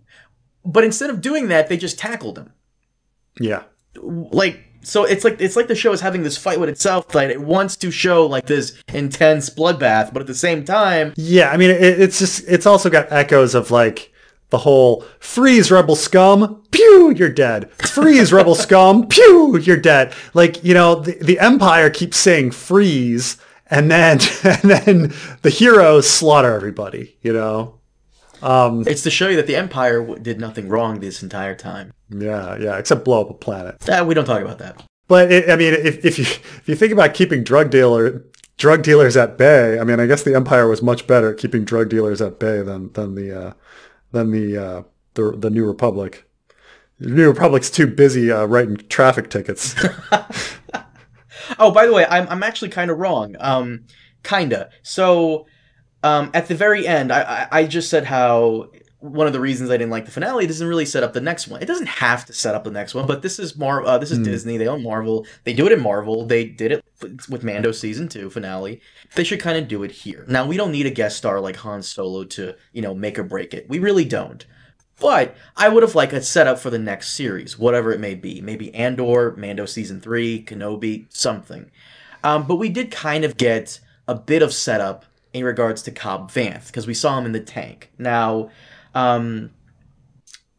[0.66, 2.54] But instead of doing that, they just tackled them.
[3.40, 3.64] Yeah.
[3.96, 7.32] Like so it's like it's like the show is having this fight with itself that
[7.32, 11.58] it wants to show like this intense bloodbath but at the same time yeah i
[11.58, 14.14] mean it, it's just it's also got echoes of like
[14.50, 17.72] the whole freeze rebel scum pew you're dead.
[17.72, 20.14] Freeze rebel scum pew you're dead.
[20.36, 26.08] Like you know the, the empire keeps saying freeze and then and then the heroes
[26.10, 27.80] slaughter everybody you know
[28.44, 31.94] um, it's to show you that the Empire did nothing wrong this entire time.
[32.10, 33.88] Yeah, yeah, except blow up a planet.
[33.90, 34.84] Uh, we don't talk about that.
[35.08, 38.26] But it, I mean, if, if you if you think about keeping drug dealer
[38.58, 41.64] drug dealers at bay, I mean, I guess the Empire was much better at keeping
[41.64, 43.54] drug dealers at bay than than the uh,
[44.12, 46.30] than the, uh, the the New Republic.
[47.00, 49.76] The New Republic's too busy uh, writing traffic tickets.
[51.60, 53.36] oh, by the way, I'm I'm actually kind of wrong.
[53.40, 53.86] Um,
[54.24, 54.70] kinda.
[54.82, 55.48] So
[56.04, 58.70] um, at the very end, I, I, I just said how
[59.04, 61.50] one of the reasons I didn't like the finale doesn't really set up the next
[61.50, 61.62] one.
[61.62, 63.86] It doesn't have to set up the next one, but this is Mar.
[63.86, 64.24] Uh, this is mm.
[64.24, 64.56] Disney.
[64.58, 65.28] They own Marvel.
[65.44, 66.26] They do it in Marvel.
[66.26, 66.86] They did it
[67.30, 68.80] with Mando season two finale.
[69.16, 70.24] They should kind of do it here.
[70.30, 73.24] Now we don't need a guest star like Han Solo to you know make or
[73.24, 73.68] break it.
[73.68, 74.46] We really don't.
[75.02, 78.40] But I would have liked a setup for the next series, whatever it may be.
[78.40, 81.70] Maybe Andor, Mando season three, Kenobi, something.
[82.24, 86.32] Um, but we did kind of get a bit of setup in regards to Cobb
[86.32, 87.92] Vanth because we saw him in the tank.
[87.98, 88.50] Now,
[88.94, 89.52] um,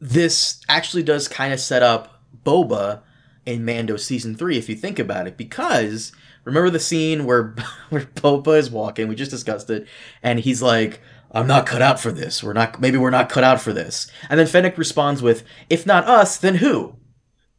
[0.01, 3.01] this actually does kind of set up Boba
[3.47, 6.13] in Mando season three if you think about it because
[6.45, 7.55] remember the scene where
[7.91, 9.09] where Boba is walking?
[9.09, 9.87] We just discussed it,
[10.23, 11.01] and he's like.
[11.37, 12.45] I'm not cut out for this.
[12.45, 12.81] We're not.
[12.81, 14.07] Maybe we're not cut out for this.
[14.31, 16.95] And then Fennec responds with, "If not us, then who?"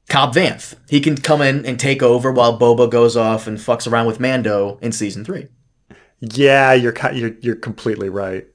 [0.07, 0.75] Cobb Vanth.
[0.87, 4.19] He can come in and take over while Boba goes off and fucks around with
[4.19, 5.47] Mando in season three.
[6.33, 8.47] Yeah, you're you're you're completely right.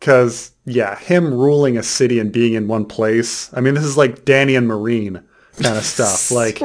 [0.00, 3.50] Cause yeah, him ruling a city and being in one place.
[3.54, 5.22] I mean, this is like Daenerys
[5.62, 6.30] kind of stuff.
[6.30, 6.60] Like,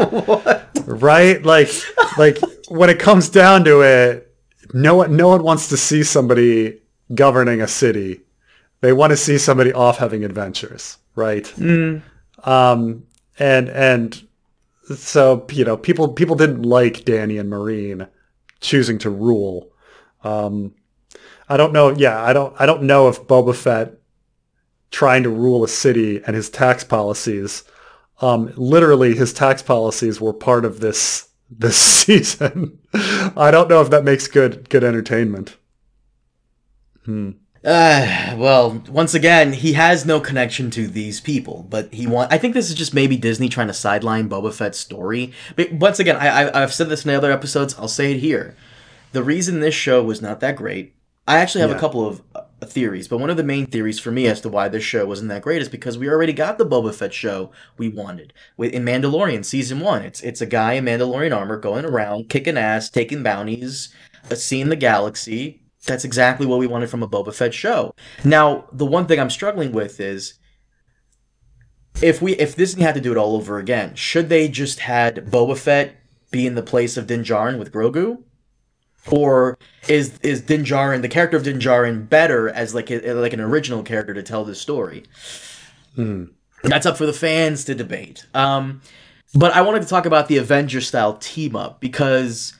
[0.86, 1.42] right?
[1.44, 1.70] Like,
[2.18, 2.38] like
[2.68, 4.36] when it comes down to it,
[4.74, 6.82] no one no one wants to see somebody
[7.14, 8.22] governing a city.
[8.82, 11.46] They want to see somebody off having adventures, right?
[11.58, 12.02] Mm.
[12.44, 13.04] Um,
[13.38, 14.22] and and
[14.96, 18.08] so you know, people people didn't like Daenerys
[18.60, 19.71] choosing to rule
[20.24, 20.74] um,
[21.50, 21.90] I don't know.
[21.90, 22.56] Yeah, I don't.
[22.60, 23.96] I don't know if Boba Fett
[24.90, 27.64] trying to rule a city and his tax policies.
[28.22, 32.80] Um, literally, his tax policies were part of this this season.
[32.94, 35.58] I don't know if that makes good good entertainment.
[37.06, 37.32] Hmm.
[37.64, 42.32] Uh, well, once again, he has no connection to these people, but he want.
[42.32, 45.32] I think this is just maybe Disney trying to sideline Boba Fett's story.
[45.56, 47.76] But once again, I, I I've said this in other episodes.
[47.78, 48.56] I'll say it here
[49.12, 50.96] the reason this show was not that great,
[51.28, 51.78] I actually have yeah.
[51.78, 54.50] a couple of uh, theories, but one of the main theories for me as to
[54.50, 57.52] why this show wasn't that great is because we already got the Boba Fett show
[57.78, 60.02] we wanted in Mandalorian season one.
[60.02, 63.94] It's it's a guy in Mandalorian armor going around kicking ass, taking bounties,
[64.30, 65.64] uh, seeing the galaxy.
[65.86, 67.94] That's exactly what we wanted from a Boba Fett show.
[68.24, 70.36] Now, the one thing I'm struggling with is
[72.02, 75.28] if we if Disney had to do it all over again, should they just had
[75.28, 75.96] Boba Fett
[76.32, 78.24] be in the place of Din Djarin with Grogu?
[79.10, 83.34] Or is is Din Djarin the character of Din Djarin better as like a, like
[83.34, 85.04] an original character to tell this story?
[86.64, 88.26] That's up for the fans to debate.
[88.34, 88.82] Um,
[89.34, 92.54] but I wanted to talk about the Avenger style team up because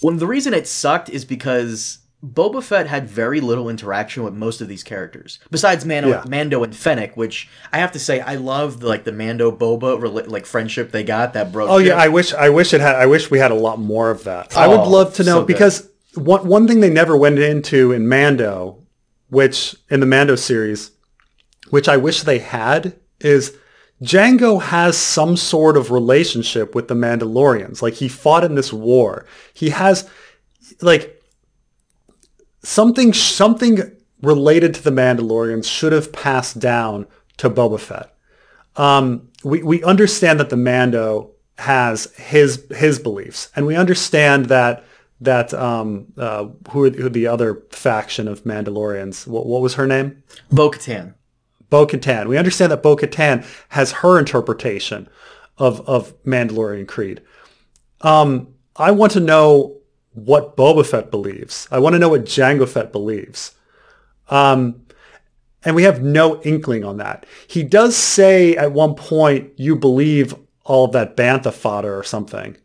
[0.00, 4.60] when the reason it sucked is because Boba Fett had very little interaction with most
[4.60, 6.24] of these characters besides Mando, Yeah.
[6.28, 10.00] Mando and Fennec, which I have to say I love the, like the Mando Boba
[10.00, 11.70] rela- like friendship they got that broke.
[11.70, 14.10] Oh yeah, I wish I wish it had I wish we had a lot more
[14.10, 14.56] of that.
[14.56, 17.92] I Oh, would love to know so because one one thing they never went into
[17.92, 18.82] in Mando,
[19.30, 20.90] which in the Mando series,
[21.70, 23.54] which I wish they had, is
[24.02, 27.80] Jango has some sort of relationship with the Mandalorians.
[27.80, 29.24] Like he fought in this war.
[29.54, 30.08] He has
[30.80, 31.17] like
[32.68, 33.78] something something
[34.22, 37.06] related to the Mandalorians should have passed down
[37.38, 38.14] to Boba Fett
[38.78, 44.84] um, we, we understand that the Mando has his his beliefs, and we understand that
[45.20, 49.26] that um, uh, who, who the other faction of Mandalorians?
[49.26, 50.22] What, what was her name?
[50.50, 51.14] Bo Katan.
[51.70, 52.28] Bo-Katan.
[52.28, 55.06] We understand that Bo-Katan has her interpretation
[55.58, 57.20] of of Mandalorian creed.
[58.00, 59.77] Um, I want to know
[60.24, 61.68] what Boba Fett believes.
[61.70, 63.54] I want to know what Jango Fett believes.
[64.28, 64.82] Um,
[65.64, 67.26] and we have no inkling on that.
[67.46, 72.56] He does say at one point, "You believe all of that bantha fodder or something,"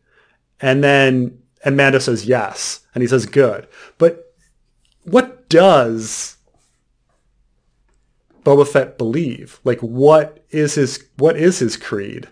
[0.62, 3.68] and then and Mando says yes, and he says good.
[3.98, 4.34] But
[5.04, 6.38] what does
[8.44, 9.60] Boba Fett believe?
[9.64, 12.28] Like, what is his what is his creed?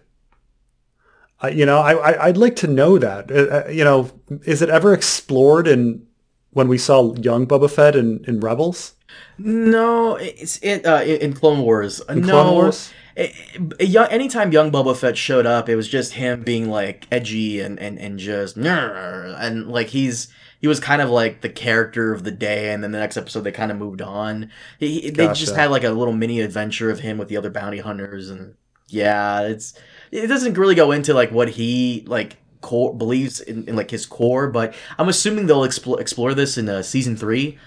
[1.42, 3.32] I, you know, I, I I'd like to know that.
[3.32, 3.36] Uh,
[3.68, 4.10] uh, you know,
[4.44, 6.06] is it ever explored in
[6.52, 8.94] when we saw young Boba Fett in, in Rebels?
[9.38, 12.02] No, it's it uh, in in Clone Wars.
[12.10, 12.92] In no, Clone Wars?
[13.16, 13.34] It,
[13.80, 17.60] it- young, anytime young Boba Fett showed up, it was just him being like edgy
[17.60, 20.28] and and and just and like he's
[20.60, 22.72] he was kind of like the character of the day.
[22.72, 24.52] And then the next episode, they kind of moved on.
[24.80, 27.50] He, he- they just had like a little mini adventure of him with the other
[27.50, 28.56] bounty hunters, and
[28.88, 29.74] yeah, it's
[30.12, 34.06] it doesn't really go into like what he like core believes in, in like his
[34.06, 34.48] core.
[34.48, 37.58] But I'm assuming they'll explore explore this in uh, season three.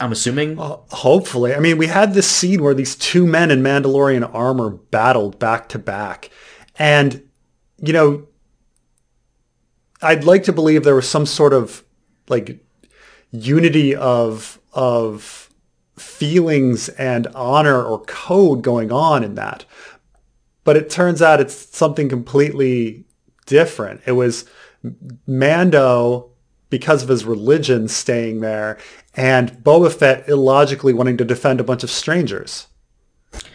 [0.00, 0.58] I'm assuming.
[0.58, 1.54] Uh, hopefully.
[1.54, 5.68] I mean, we had this scene where these two men in Mandalorian armor battled back
[5.70, 6.30] to back.
[6.78, 7.28] And,
[7.78, 8.26] you know,
[10.00, 11.84] I'd like to believe there was some sort of
[12.28, 12.64] like
[13.30, 15.50] unity of of
[15.98, 19.66] feelings and honor or code going on in that.
[20.64, 23.04] But it turns out it's something completely
[23.46, 24.02] different.
[24.06, 24.44] It was
[25.26, 26.30] Mando
[26.68, 28.78] because of his religion staying there
[29.14, 32.68] and Boba Fett illogically wanting to defend a bunch of strangers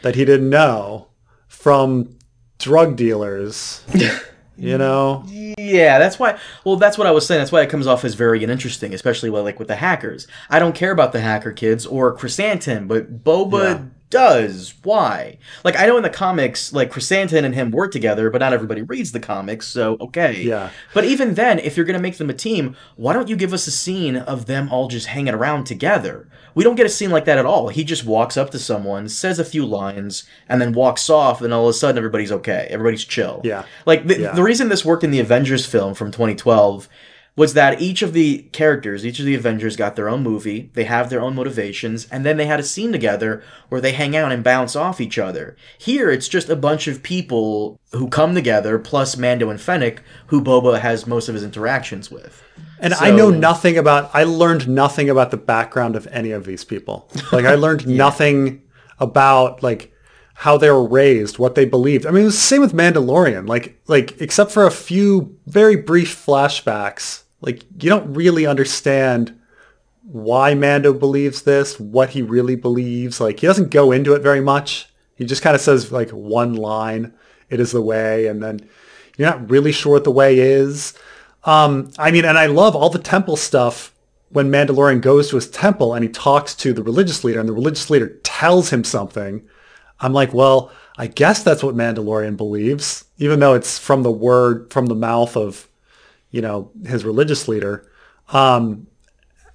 [0.02, 1.08] that he didn't know
[1.48, 2.18] from
[2.60, 3.84] drug dealers.
[4.58, 5.24] you know?
[5.28, 6.38] Yeah, that's why.
[6.64, 7.40] Well, that's what I was saying.
[7.40, 10.28] That's why it comes off as very uninteresting, especially like with the hackers.
[10.50, 13.84] I don't care about the hacker kids or Krrsantan, but Boba Yeah.
[14.10, 14.76] Does.
[14.84, 15.40] Why?
[15.64, 18.82] Like I know in the comics, like Krrsantan and him work together, but not everybody
[18.84, 20.42] reads the comics, so okay.
[20.44, 20.70] Yeah.
[20.94, 23.68] But even then, if you're gonna make them a team, why don't you give us
[23.68, 26.30] a scene of them all just hanging around together?
[26.54, 27.68] We don't get a scene like that at all.
[27.70, 31.54] He just walks up to someone, says a few lines, and then walks off, and
[31.54, 32.68] all of a sudden everybody's okay.
[32.70, 33.42] Everybody's chill.
[33.44, 33.66] Yeah.
[33.86, 34.32] Like the, Yeah.
[34.34, 36.88] the reason this worked in the Avengers film from 2012
[37.36, 40.86] was that each of the characters, each of the Avengers got their own movie, they
[40.86, 44.32] have their own motivations, and then they had a scene together where they hang out
[44.32, 45.58] and bounce off each other.
[45.78, 50.42] Here it's just a bunch of people who come together plus Mando and Fennec who
[50.42, 52.42] Boba has most of his interactions with.
[52.80, 56.64] And I know nothing about I learned nothing about the background of any of these
[56.64, 57.10] people.
[57.32, 58.62] Like I learned nothing
[59.00, 59.94] about like
[60.36, 62.06] how they were raised, what they believed.
[62.06, 63.48] I mean, it was the same with Mandalorian.
[63.48, 69.40] Like like except for a few very brief flashbacks, like you don't really understand
[70.04, 73.22] why Mando believes this, what he really believes.
[73.22, 74.88] Like he doesn't go into it very much.
[75.16, 77.14] He just kind of says like one line,
[77.50, 78.68] "It is the way," and then
[79.18, 80.94] you're not really sure what the way is.
[81.46, 83.94] Um, I mean, and I love all the temple stuff
[84.30, 87.54] when Mandalorian goes to his temple and he talks to the religious leader, and the
[87.54, 89.48] religious leader tells him something.
[90.00, 94.72] I'm like, well, I guess that's what Mandalorian believes, even though it's from the word
[94.74, 95.70] from the mouth of,
[96.36, 97.90] you know, his religious leader.
[98.34, 98.88] Um,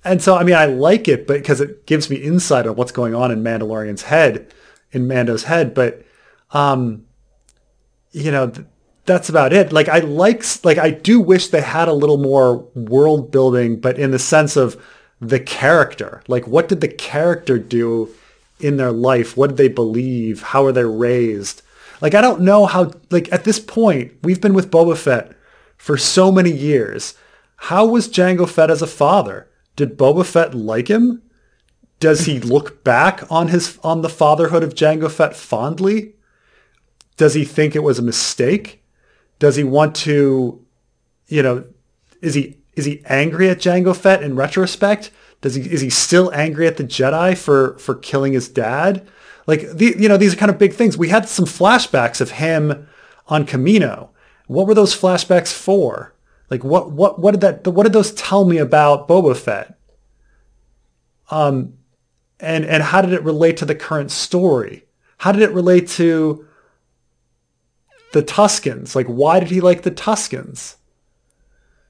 [0.03, 2.91] and so, I mean, I like it, but because it gives me insight on what's
[2.91, 4.51] going on in Mandalorian's head,
[4.91, 5.75] in Mando's head.
[5.75, 6.03] But,
[6.53, 7.05] um,
[8.13, 8.67] you know, th-
[9.05, 9.73] that's about it.
[9.73, 13.99] Like, I like, like, I do wish they had a little more world building, but
[13.99, 14.83] in the sense of
[15.21, 16.23] the character.
[16.29, 18.09] Like, what did the character do
[18.59, 19.37] in their life?
[19.37, 20.41] What did they believe?
[20.41, 21.61] How were they raised?
[22.01, 25.33] Like I don't know how like at this point we've been with Boba Fett
[25.81, 27.15] for so many years.
[27.57, 29.49] How was Jango Fett as a father?
[29.77, 31.23] Did Boba Fett like him?
[32.01, 36.17] Does he look back on his on the fatherhood of Jango Fett fondly?
[37.17, 38.85] Does he think it was a mistake?
[39.39, 40.63] Does he want to,
[41.29, 41.65] you know,
[42.21, 45.11] is he is he angry at Jango Fett in retrospect?
[45.41, 49.09] Does he is he still angry at the Jedi for for killing his dad?
[49.47, 50.99] Like the, you know, these are kind of big things.
[50.99, 52.87] We had some flashbacks of him
[53.29, 54.11] on Kamino.
[54.51, 56.13] What were those flashbacks for?
[56.51, 59.79] Like what what what did that what did those tell me about Boba Fett?
[61.31, 61.75] Um
[62.41, 64.87] and and how did it relate to the current story?
[65.19, 66.49] How did it relate to
[68.13, 68.97] the Tuskens?
[68.97, 70.75] Like why did he like the Tuskens?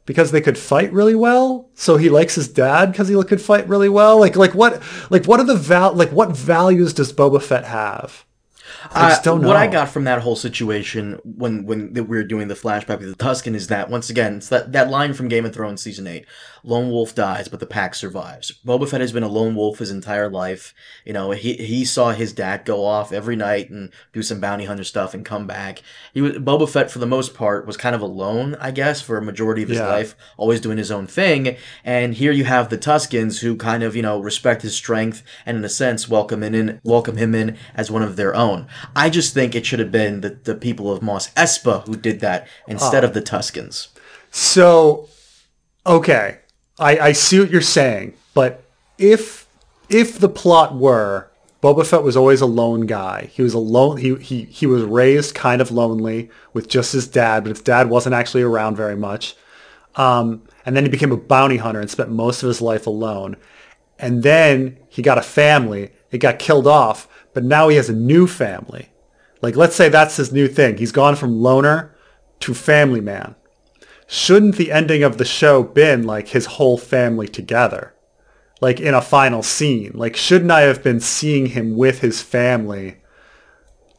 [0.05, 1.71] because they could fight really well.
[1.75, 4.19] So he likes his dad because he could fight really well.
[4.19, 8.27] Like like what like what are the val like what values does Boba Fett have?
[8.93, 9.49] I just don't know.
[9.49, 13.17] What I got from that whole situation when when we were doing the flashback with
[13.17, 16.07] the Tusken is that once again it's that, that line from Game of Thrones season
[16.07, 16.27] eight:
[16.63, 19.91] "Lone wolf dies, but the pack survives." Boba Fett has been a lone wolf his
[19.91, 20.75] entire life.
[21.05, 24.65] You know, he he saw his dad go off every night and do some bounty
[24.65, 25.83] hunter stuff and come back.
[26.13, 29.17] He was Boba Fett for the most part was kind of alone, I guess, for
[29.17, 29.89] a majority of his yeah.
[29.89, 31.57] life, always doing his own thing.
[31.85, 35.57] And here you have the Tuskens who kind of you know respect his strength and
[35.57, 38.67] in a sense welcome in welcome him in as one of their own.
[38.95, 42.21] I just think it should have been the, the people of Mos Espa who did
[42.21, 43.89] that instead uh, of the Tuskens.
[44.31, 45.09] So,
[45.87, 46.39] okay,
[46.81, 48.65] I, I see what you're saying, but
[48.99, 49.47] if
[49.89, 51.29] if the plot were
[51.63, 53.29] Boba Fett was always a lone guy.
[53.35, 53.99] He was alone.
[53.99, 57.91] He, he, he was raised kind of lonely with just his dad, but his dad
[57.91, 59.37] wasn't actually around very much.
[59.95, 63.37] Um, and then he became a bounty hunter and spent most of his life alone.
[63.99, 65.91] And then he got a family.
[66.11, 68.89] It got killed off but now he has a new family.
[69.43, 70.77] Like, let's say that's his new thing.
[70.77, 71.95] He's gone from loner
[72.41, 73.35] to family man.
[74.13, 77.95] Shouldn't the ending of the show been like his whole family together?
[78.61, 79.93] Like in a final scene?
[79.95, 82.97] Like, shouldn't I have been seeing him with his family,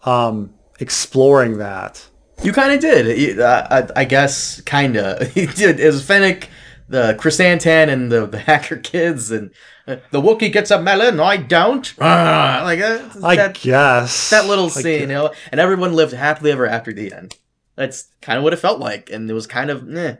[0.03, 2.09] um, exploring that?
[2.43, 3.39] You kind of did.
[3.39, 5.34] I, I, guess, kind of.
[5.34, 5.80] Did.
[5.80, 6.49] It was Fennec,
[6.89, 9.51] the Krrsantan, and the, the hacker kids, and
[9.86, 11.93] the Wookiee gets a melon, I don't.
[12.01, 16.51] Ah, like uh, I that, guess that little scene, you know, and everyone lived happily
[16.51, 17.38] ever after the end.
[17.82, 20.15] That's kind of what it felt like, and it was kind of, eh.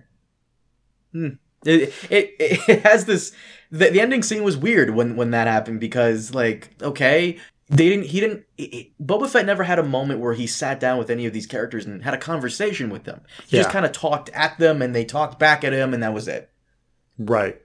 [1.12, 1.30] Hmm.
[1.66, 3.32] It, it it has this.
[3.72, 7.40] The, the ending scene was weird when when that happened because like okay
[7.72, 10.98] they didn't he didn't he, Boba Fett never had a moment where he sat down
[10.98, 13.22] with any of these characters and had a conversation with them.
[13.48, 13.64] He yeah.
[13.64, 16.28] just kind of talked at them and they talked back at him and that was
[16.28, 16.52] it.
[17.18, 17.62] Right.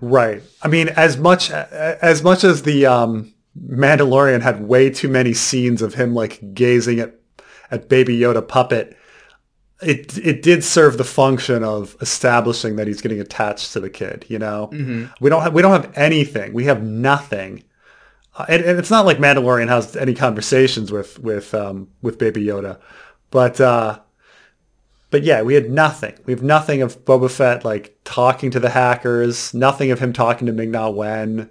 [0.00, 0.42] Right.
[0.62, 5.82] I mean, as much as much as the um, Mandalorian had way too many scenes
[5.82, 7.14] of him like gazing at
[7.70, 8.96] at Baby Yoda puppet,
[9.82, 14.24] it it did serve the function of establishing that he's getting attached to the kid.
[14.28, 15.06] You know, mm-hmm.
[15.20, 16.52] we don't have we don't have anything.
[16.52, 17.62] We have nothing.
[18.34, 22.44] Uh, and, and, it's not like Mandalorian has any conversations with with um, with Baby
[22.44, 22.80] Yoda,
[23.30, 24.00] but uh,
[25.10, 26.14] but yeah, we had nothing.
[26.24, 29.52] We have nothing of Boba Fett like talking to the hackers.
[29.54, 31.50] Nothing of him talking to Ming Na Wen.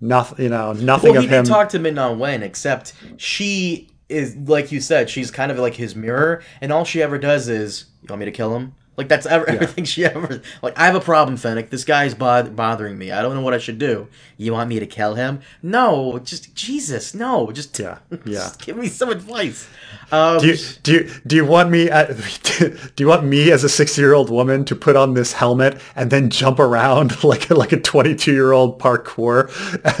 [0.00, 1.30] Nothing, you know, nothing well, of him.
[1.30, 5.10] He did talk to Ming Na Wen, except she is like you said.
[5.10, 8.26] She's kind of like his mirror, and all she ever does is, "You want me
[8.26, 9.54] to kill him?" Like that's ever, yeah.
[9.54, 10.42] everything she ever.
[10.60, 11.70] Like I have a problem, Fennec.
[11.70, 13.12] This guy's bod- bothering me.
[13.12, 14.08] I don't know what I should do.
[14.36, 15.40] You want me to kill him?
[15.62, 18.18] No, just Jesus, no, just yeah, yeah.
[18.26, 19.68] Just give me some advice.
[20.10, 22.08] Um, do you do you, do you want me at,
[22.96, 25.80] do you want me as a sixty year old woman to put on this helmet
[25.94, 29.48] and then jump around like like a twenty two year old parkour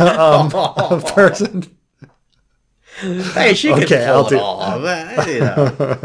[0.00, 1.77] um, person?
[3.00, 5.26] Hey, she can okay, pull I'll it do- off.
[5.28, 5.98] You know.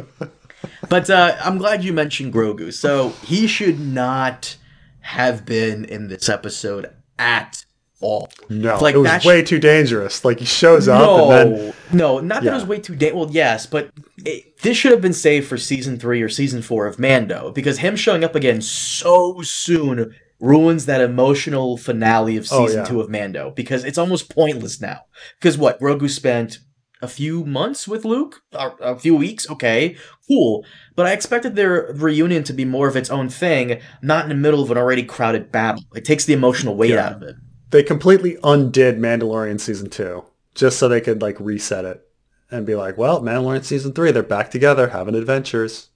[0.90, 2.74] But uh, I'm glad you mentioned Grogu.
[2.74, 4.58] So he should not
[5.02, 7.66] have been in this episode at
[8.00, 8.30] all.
[8.50, 10.24] No, like, it was way sh- too dangerous.
[10.24, 13.26] Like he shows up no, and then no, not that it was way too dangerous.
[13.26, 16.86] Well, yes, but it, this should have been saved for season three or season four
[16.86, 22.80] of Mando because him showing up again so soon ruins that emotional finale of season
[22.80, 22.86] oh, yeah.
[22.86, 25.02] two of Mando because it's almost pointless now.
[25.40, 26.60] Because what Grogu spent
[27.04, 29.98] a few months with Luke, a few weeks, okay,
[30.28, 30.66] cool.
[30.96, 34.36] But I expected their reunion to be more of its own thing, not in the
[34.36, 35.84] middle of an already crowded battle.
[35.94, 37.08] It takes the emotional weight yeah.
[37.08, 37.36] out of it.
[37.72, 40.24] They completely undid Mandalorian season two
[40.56, 42.08] just so they could like reset it
[42.50, 45.90] and be like, well, Mandalorian season three, they're back together having adventures.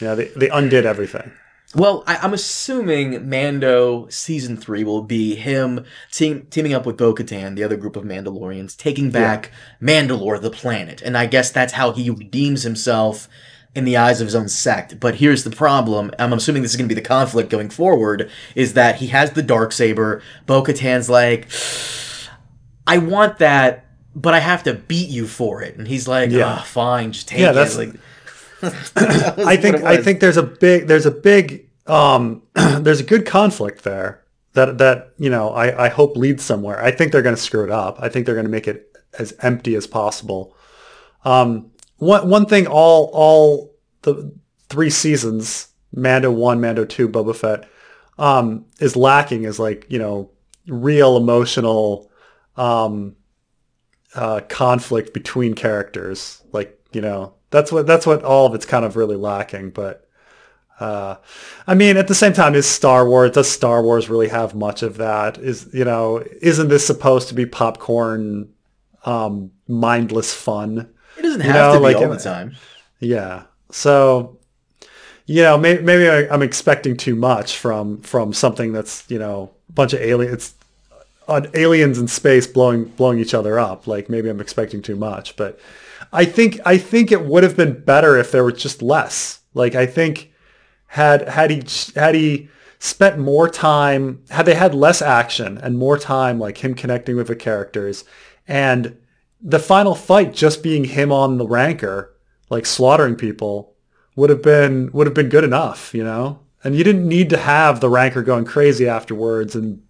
[0.00, 1.32] Yeah, they, they undid everything.
[1.74, 7.12] Well, I, I'm assuming Mando season three will be him team, teaming up with Bo
[7.14, 9.50] Katan, the other group of Mandalorians, taking back
[9.82, 11.02] Mandalore, the planet.
[11.02, 13.28] And I guess that's how he redeems himself
[13.74, 14.98] in the eyes of his own sect.
[15.00, 16.10] But here's the problem.
[16.18, 19.32] I'm assuming this is going to be the conflict going forward is that he has
[19.32, 20.22] the dark saber.
[20.46, 21.48] Bo Katan's like,
[22.86, 25.76] I want that, but I have to beat you for it.
[25.76, 26.56] And he's like, Yeah.
[26.60, 27.54] "Ah, fine, just take Yeah, it.
[27.54, 27.92] that's- like,
[28.96, 33.84] I think I think there's a big there's a big um there's a good conflict
[33.84, 36.82] there that that you know I I hope leads somewhere.
[36.82, 37.98] I think they're going to screw it up.
[38.00, 40.56] I think they're going to make it as empty as possible.
[41.24, 44.32] Um, one one thing all all the
[44.68, 47.68] three seasons, Mando one, Mando two, Boba Fett,
[48.18, 50.30] um, is lacking is like you know
[50.66, 52.10] real emotional
[52.56, 53.14] um,
[54.14, 56.42] uh, conflict between characters.
[56.52, 59.70] Like you know that's what that's what all of it's kind of really lacking.
[59.70, 60.06] But
[60.78, 61.16] uh,
[61.66, 64.82] I mean, at the same time, is Star Wars does Star Wars really have much
[64.82, 65.38] of that?
[65.38, 68.52] Is you know isn't this supposed to be popcorn,
[69.04, 70.92] um, mindless fun?
[71.16, 72.54] it doesn't you have know, to be like all the time.
[73.00, 73.44] Yeah.
[73.70, 74.38] So,
[75.24, 79.50] you know, maybe, maybe I, I'm expecting too much from from something that's you know
[79.70, 80.54] a bunch of aliens,
[81.26, 83.86] on aliens in space blowing blowing each other up.
[83.86, 85.58] Like maybe I'm expecting too much, but
[86.16, 89.40] I think I think it would have been better if there was just less.
[89.52, 90.32] Like I think
[90.86, 91.62] had had he
[91.94, 92.48] had he
[92.78, 97.26] spent more time had they had less action and more time like him connecting with
[97.26, 98.04] the characters
[98.48, 98.96] and
[99.42, 102.14] the final fight just being him on the Rancor
[102.48, 103.74] like slaughtering people
[104.14, 107.38] would have been would have been good enough you know and you didn't need to
[107.38, 109.82] have the Rancor going crazy afterwards and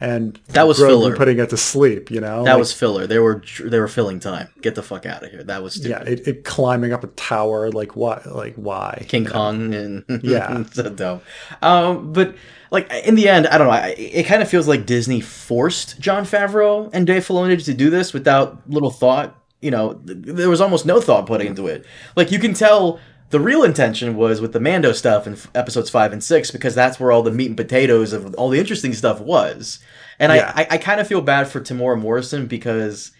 [0.00, 1.16] and That was Grogu filler.
[1.16, 3.06] putting it to sleep you know That Like, was filler.
[3.06, 4.48] They were they were filling time.
[4.60, 5.42] Get the fuck out of here.
[5.44, 5.90] That was stupid.
[5.90, 10.64] yeah it, it climbing up a tower like what like why King Kong and Yeah.
[10.72, 11.20] so dumb.
[11.62, 12.34] Um, but
[12.70, 13.72] like in the end, I don't know.
[13.72, 17.88] I, it kind of feels like Disney forced Jon Favreau and Dave Filoni to do
[17.88, 19.40] this without little thought.
[19.60, 21.86] You know, th- there was almost no thought put into it.
[22.16, 22.98] Like you can tell
[23.30, 26.74] the real intention was with the Mando stuff in f- episodes five and six because
[26.74, 29.78] that's where all the meat and potatoes of all the interesting stuff was.
[30.18, 30.52] And Yeah.
[30.54, 33.10] I, I, I kind of feel bad for Temuera Morrison because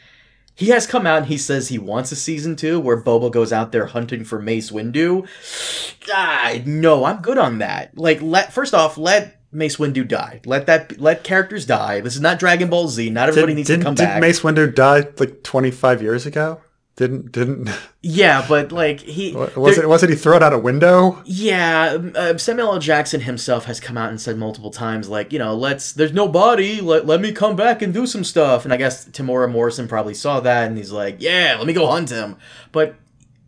[0.55, 3.53] he has come out and he says he wants a season two where Boba goes
[3.53, 5.27] out there hunting for Mace Windu.
[6.13, 7.97] Ah, no, I'm good on that.
[7.97, 10.43] Like, let first off, let Mace Windu die.
[10.45, 12.01] Let that let characters die.
[12.01, 13.09] This is not Dragon Ball Z.
[13.09, 14.21] Not everybody Did, needs to come didn't back.
[14.21, 16.61] Mace Windu die like 25 years ago?
[16.97, 17.71] Didn't didn't
[18.03, 21.21] yeah, but like he was it wasn't he thrown out a window?
[21.25, 22.79] Yeah, uh, Samuel L.
[22.79, 26.29] Jackson himself has come out and said multiple times, like, you know, let's, there's no
[26.29, 28.65] body, let, let me come back and do some stuff.
[28.65, 31.89] And I guess Temuera Morrison probably saw that and he's like, yeah, let me go
[31.89, 32.37] hunt him.
[32.71, 32.95] But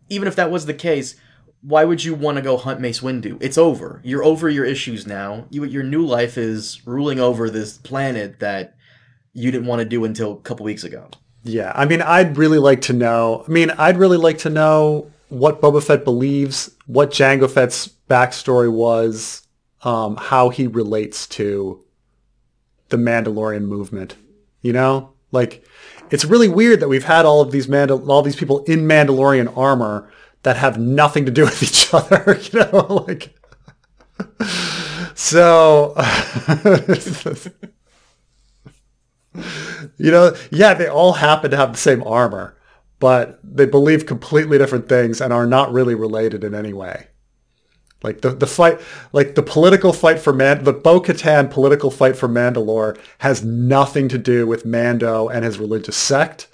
[0.09, 1.15] even if that was the case,
[1.61, 3.37] why would you want to go hunt Mace Windu?
[3.39, 4.01] It's over.
[4.03, 5.45] You're over your issues now.
[5.49, 8.75] You, your new life is ruling over this planet that
[9.31, 11.09] you didn't want to do until a couple weeks ago.
[11.47, 13.45] Yeah, I mean, I'd really like to know.
[13.47, 18.71] I mean, I'd really like to know what Boba Fett believes, what Jango Fett's backstory
[18.71, 19.47] was,
[19.83, 21.83] um, how he relates to
[22.89, 24.15] the Mandalorian movement.
[24.61, 25.63] You know, like
[26.09, 29.55] it's really weird that we've had all of these Mandal- all these people in Mandalorian
[29.57, 30.11] armor
[30.43, 32.39] that have nothing to do with each other.
[32.51, 33.33] You know, like
[35.15, 35.93] so.
[39.97, 42.55] You know, yeah, they all happen to have the same armor,
[42.99, 47.07] but they believe completely different things and are not really related in any way.
[48.03, 48.79] Like the, the fight,
[49.11, 54.19] like the political fight for Man, the Bo-Katan political fight for Mandalore has nothing to
[54.19, 56.47] do with Mando and his religious sect.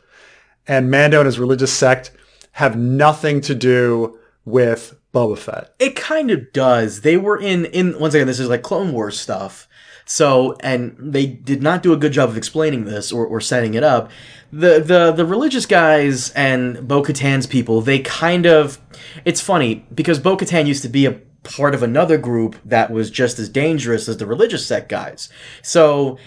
[0.67, 2.11] And Mando and his religious sect
[2.53, 5.73] have nothing to do with Boba Fett.
[5.79, 7.01] It kind of does.
[7.01, 8.27] They were in in once again.
[8.27, 9.67] This is like Clone Wars stuff.
[10.06, 13.74] So and they did not do a good job of explaining this or, or setting
[13.74, 14.12] it up.
[14.51, 17.82] The the the religious guys and Bo Katan's people.
[17.82, 18.80] They kind of.
[19.26, 23.12] It's funny because Bo Katan used to be a part of another group that was
[23.12, 25.30] just as dangerous as the religious sect guys.
[25.62, 26.18] So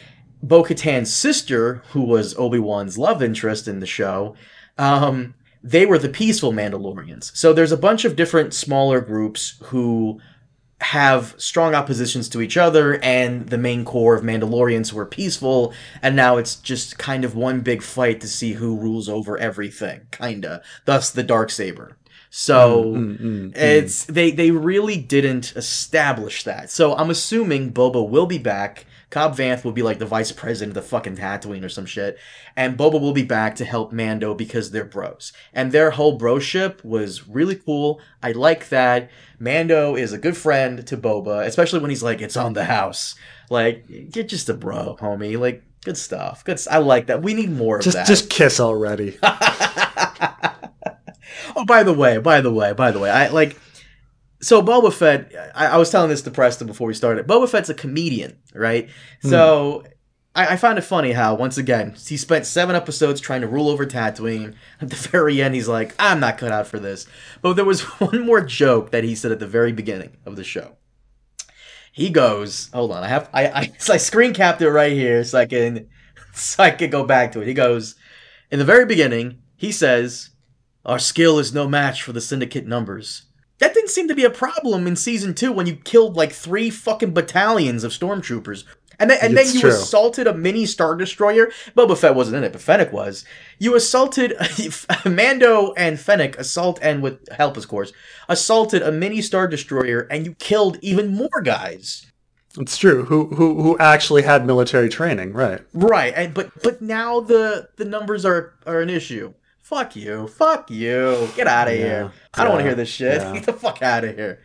[0.43, 4.37] Bo Katan's sister, who was Obi Wan's love interest in the show,
[4.79, 7.37] um, they were the peaceful Mandalorians.
[7.37, 10.20] So there's a bunch of different smaller groups who
[10.81, 15.72] have strong oppositions to each other and the main core of Mandalorians were peaceful
[16.03, 20.03] and now it's just kind of one big fight to see who rules over everything
[20.11, 20.62] kinda.
[20.85, 21.97] Thus the dark saber.
[22.29, 26.70] So mm, mm, mm, it's they they really didn't establish that.
[26.70, 28.85] So i'm assuming boba will be back
[29.16, 32.18] Cobb Vanth will be like the vice president of the fucking Tatooine or some shit,
[32.54, 36.84] and Boba will be back to help Mando because they're bros, and their whole broship
[36.84, 37.98] was really cool.
[38.22, 39.08] I like that.
[39.38, 43.14] Mando is a good friend to Boba, especially when he's like, "It's on the house."
[43.48, 45.40] Like, you're just a bro, homie.
[45.40, 46.44] Like, good stuff.
[46.44, 46.60] Good.
[46.70, 47.22] I like that.
[47.22, 48.06] We need more just, of that.
[48.06, 49.16] Just kiss already.
[49.22, 50.58] oh,
[51.66, 53.58] by the way, by the way, by the way, I like.
[54.41, 57.26] So Boba Fett, I, I was telling this to Preston before we started.
[57.26, 58.91] Boba Fett's a comedian, right?
[59.22, 59.28] Hmm.
[59.28, 59.84] So
[60.37, 63.68] I, I find it funny how once again he spent seven episodes trying to rule
[63.68, 64.55] over Tatooine.
[64.80, 67.07] At the very end, he's like, "I'm not cut out for this."
[67.43, 70.45] But there was one more joke that he said at the very beginning of the
[70.45, 70.76] show.
[71.91, 75.24] He goes, "Hold on, I have I I, so I screen capped it right here
[75.24, 75.89] so I can
[76.34, 77.97] so I can go back to it." He goes,
[78.51, 80.30] in the very beginning, he says,
[80.84, 83.26] "Our skill is no match for the syndicate numbers."
[83.59, 86.70] That didn't seem to be a problem in season two when you killed like three
[86.70, 88.64] fucking battalions of stormtroopers.
[88.98, 89.70] And then, and then you true.
[89.70, 91.50] assaulted a mini Star Destroyer.
[91.76, 93.24] Boba Fett wasn't in it, but Fennec was.
[93.59, 94.34] You assaulted
[95.04, 97.92] Mando and Fennec assault and with help, of course,
[98.28, 102.07] assaulted a mini Star Destroyer, and you killed even more guys.
[102.59, 103.04] It's true.
[103.04, 105.61] Who who who actually had military training, right?
[105.74, 109.34] Right, and but but now the the numbers are are an issue.
[109.68, 112.12] Fuck you, fuck you, get out of Yeah, here.
[112.34, 113.20] I don't want to hear this shit.
[113.20, 113.32] yeah.
[113.34, 114.38] Get the fuck out of here.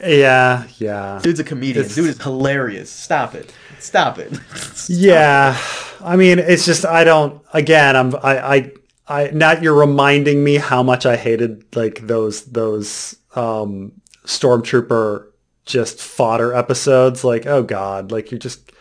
[0.00, 1.20] Yeah, yeah.
[1.22, 1.84] Dude's a comedian.
[1.84, 2.88] It's- Dude is hilarious.
[2.90, 3.52] Stop it.
[3.78, 4.32] Stop it.
[4.88, 5.58] Yeah,
[6.00, 7.42] I mean, it's just I don't.
[7.52, 8.72] Again, I'm I I
[9.08, 13.92] I now you're reminding me how much I hated like those those um
[14.24, 15.26] stormtrooper
[15.66, 17.24] just fodder episodes.
[17.24, 18.72] Like, oh god, like you're just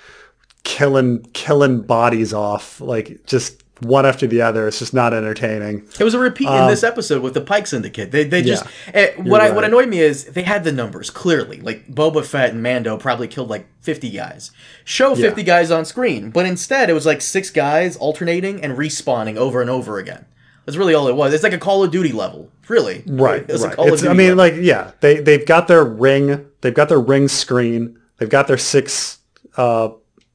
[0.63, 4.67] killing killing bodies off like just one after the other.
[4.67, 5.87] It's just not entertaining.
[5.99, 8.11] It was a repeat in this episode with the Pike Syndicate.
[8.11, 10.71] They they just Um, Yeah, eh, what I what annoyed me is they had the
[10.71, 11.59] numbers clearly.
[11.61, 14.51] Like Boba Fett and Mando probably killed like fifty guys.
[14.83, 19.35] Show fifty guys on screen, but instead it was like six guys alternating and respawning
[19.37, 20.25] over and over again.
[20.65, 21.31] That's really all it was.
[21.33, 23.03] It's like a Call of Duty level, really.
[23.05, 23.75] Right, It's right.
[23.77, 24.37] It's, I mean, level.
[24.37, 28.57] like, yeah, they they've got their ring, they've got their ring screen, they've got their
[28.57, 29.19] six
[29.57, 29.89] uh,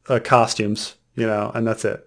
[0.08, 2.06] uh, costumes, you know, and that's it.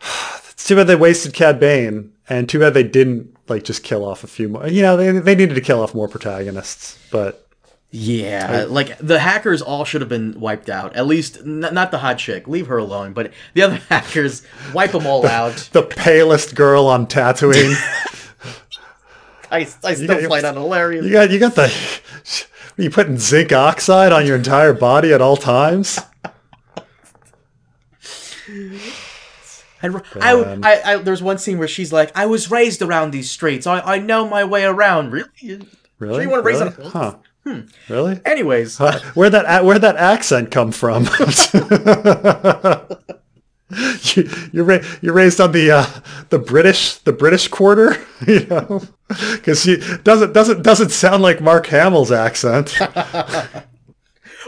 [0.00, 4.04] It's too bad they wasted Cad Bane, and too bad they didn't like just kill
[4.04, 4.66] off a few more.
[4.66, 7.46] You know, they they needed to kill off more protagonists, but
[7.90, 10.94] Yeah, like the hackers all should have been wiped out.
[10.94, 12.46] At least n- not the hot chick.
[12.46, 13.12] Leave her alone.
[13.14, 14.42] But the other hackers,
[14.74, 15.68] wipe them all out.
[15.72, 17.74] the palest girl on Tatooine.
[19.50, 21.06] I, I still got- find that hilarious.
[21.06, 21.64] you got you got the.
[22.78, 25.98] Are you putting zinc oxide on your entire body at all times?
[29.82, 33.30] And I, I, I, there's one scene where she's like, "I was raised around these
[33.30, 33.66] streets.
[33.66, 35.62] I, I know my way around." Really?
[35.98, 36.24] Really?
[36.24, 36.84] You want to raise really?
[36.84, 37.16] on Huh.
[37.88, 38.20] Really?
[38.24, 41.04] Anyways, Uh, where'd that where'd that accent come from?
[44.02, 45.86] you, you're ra- you're raised on the uh,
[46.30, 49.64] the British the British quarter, you know, because
[50.04, 52.78] doesn't doesn't doesn't sound like Mark Hamill's accent.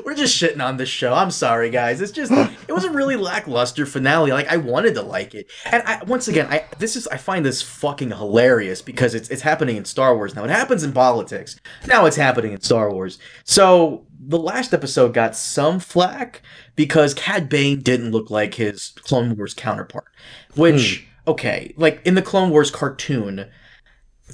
[0.04, 1.12] We're just shitting on this show.
[1.14, 2.00] I'm sorry, guys.
[2.00, 4.32] It's just it was a really lackluster finale.
[4.32, 7.44] Like I wanted to like it, and I, once again, I this is I find
[7.44, 10.44] this fucking hilarious because it's it's happening in Star Wars now.
[10.44, 11.58] It happens in politics.
[11.86, 13.18] Now it's happening in Star Wars.
[13.44, 16.42] So the last episode got some flack
[16.76, 20.08] because Cad Bane didn't look like his Clone Wars counterpart.
[20.56, 21.30] Which hmm.
[21.32, 23.46] okay, like in the Clone Wars cartoon.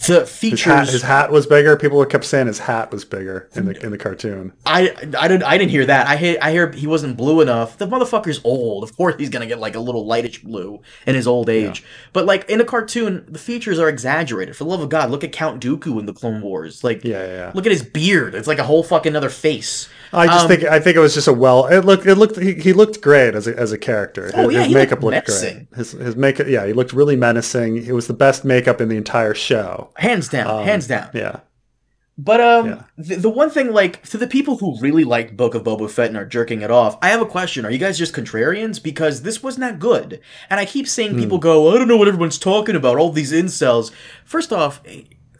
[0.07, 1.76] The His features hat, his hat was bigger.
[1.76, 4.53] People kept saying his hat was bigger in the in the cartoon.
[4.66, 6.07] I, I didn't I didn't hear that.
[6.07, 7.78] I hear I hear he wasn't blue enough.
[7.78, 8.84] The motherfucker's old.
[8.84, 11.82] Of course he's gonna get like a little lightish blue in his old age.
[12.12, 14.55] But like in a cartoon, the features are exaggerated.
[14.57, 16.84] For the love of God, look at Count Dooku in the Clone Wars.
[16.84, 17.53] Like Yeah, yeah, yeah.
[17.55, 18.34] look at his beard.
[18.34, 19.88] It's like a whole fucking other face.
[20.12, 21.66] I just Um, think I think it was just a well.
[21.66, 24.30] It looked it looked he, he looked great as a as a character.
[24.34, 25.66] Oh, his, yeah, his he makeup looked looked great.
[25.74, 27.84] His his makeup yeah, he looked really menacing.
[27.84, 29.86] It was the best makeup in the entire show.
[29.97, 31.11] Hands down, hands down.
[31.14, 31.41] Yeah.
[32.18, 32.82] But um, Yeah.
[32.97, 36.09] the, the one thing, like, to the people who really like Book of Boba Fett
[36.09, 38.82] and are jerking it off, I have a question: Are you guys just contrarians?
[38.82, 41.18] Because this was not good, and I keep seeing Hmm.
[41.20, 43.91] people go, "I don't know what everyone's talking about." All these incels.
[44.24, 44.80] First off,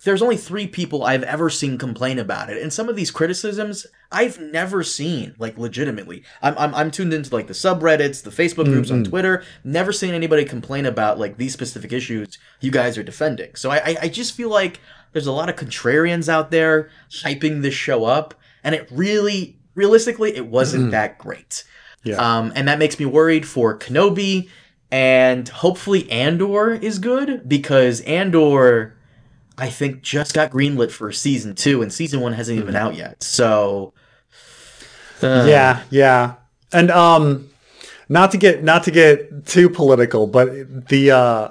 [0.07, 3.87] there's only three people I've ever seen complain about it, and some of these criticisms
[4.11, 6.23] I've never seen, like, legitimately.
[6.41, 8.99] I'm I'm, I'm tuned into like the subreddits, the Facebook groups Mm-hmm.
[8.99, 9.43] on Twitter.
[9.65, 13.55] Never seen anybody complain about like these specific issues you guys are defending.
[13.57, 14.81] So I I, I just feel like
[15.13, 18.35] there's a lot of contrarians out there hyping this show up,
[18.65, 21.65] and it really, realistically, it wasn't that great.
[22.05, 22.17] Yeah.
[22.17, 24.49] Um, and that makes me worried for Kenobi,
[24.91, 28.96] and hopefully Andor is good because Andor,
[29.59, 33.23] I think, just got greenlit for season two, and season one hasn't even out yet.
[33.23, 33.95] So,
[35.23, 36.35] uh, yeah, yeah.
[36.73, 37.49] And um,
[38.09, 41.49] not to get not to get too political, but the uh,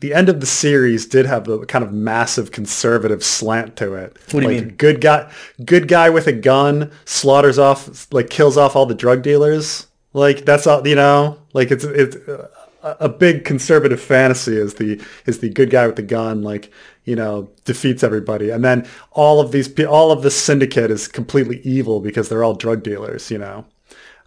[0.00, 4.16] the end of the series did have a kind of massive conservative slant to it.
[4.30, 4.74] What do you like, mean?
[4.76, 5.32] Good guy,
[5.64, 9.86] good guy with a gun slaughters off, like kills off all the drug dealers.
[10.12, 11.38] Like that's all you know.
[11.52, 12.48] Like it's it's uh,
[12.82, 16.42] a big conservative fantasy is the is the good guy with the gun.
[16.42, 16.70] Like
[17.06, 21.60] you know defeats everybody, and then all of these all of the syndicate is completely
[21.64, 23.30] evil because they're all drug dealers.
[23.30, 23.64] You know.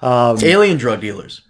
[0.02, 1.42] Alien drug dealers.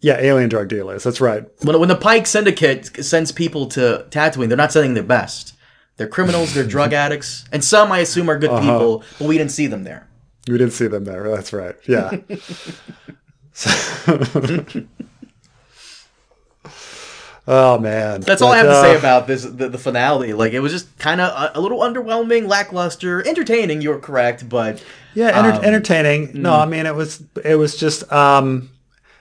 [0.00, 1.04] Yeah, alien drug dealers.
[1.04, 1.44] That's right.
[1.62, 5.54] When, when the Pike Syndicate sends people to Tatooine, they're not sending their best.
[5.96, 8.60] They're criminals, they're drug addicts, and some I assume are good Uh-huh.
[8.60, 10.08] people, but we didn't see them there.
[10.48, 11.30] We didn't see them there.
[11.30, 11.76] That's right.
[11.86, 12.10] Yeah.
[17.48, 18.20] oh man.
[18.20, 20.32] That's all I But, have to say uh, about this the, the finale.
[20.32, 23.80] Like it was just kind of a, a little underwhelming, lackluster, entertaining.
[23.82, 24.82] You're correct, but
[25.14, 26.30] Yeah, enter- um, entertaining.
[26.34, 28.70] No, I mean it was it was just um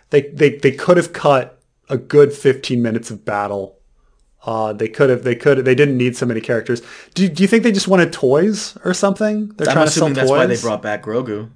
[0.09, 1.59] they they they could have cut
[1.89, 3.77] a good 15 minutes of battle.
[4.43, 5.23] Uh, they could have.
[5.23, 5.59] They could.
[5.65, 6.81] They didn't need so many characters.
[7.13, 9.49] Do, do you think they just wanted toys or something?
[9.49, 10.29] They're I'm trying to sell that's toys.
[10.31, 11.51] why they brought back Grogu.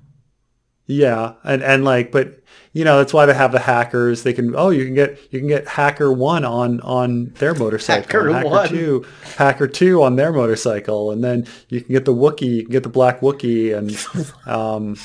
[0.85, 2.41] Yeah, and and like, but
[2.75, 4.23] you know, that's why they have the hackers.
[4.23, 8.03] They can oh, you can get you can get hacker one on on their motorcycle,
[8.03, 8.67] Hacker hacker one.
[8.67, 9.05] two,
[9.37, 12.83] hacker two on their motorcycle, and then you can get the Wookiee, you can get
[12.83, 13.97] the black Wookie, and
[14.45, 14.97] um,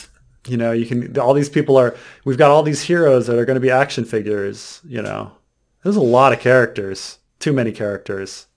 [0.48, 1.94] you know, you can all these people are.
[2.24, 4.80] We've got all these heroes that are going to be action figures.
[4.84, 5.30] You know,
[5.84, 8.48] there's a lot of characters, too many characters.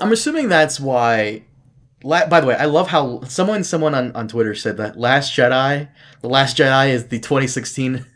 [0.00, 1.46] I'm assuming that's why.
[2.04, 5.88] By the way, I love how someone someone on, on Twitter said that Last Jedi,
[6.20, 8.06] the Last Jedi is the 2016.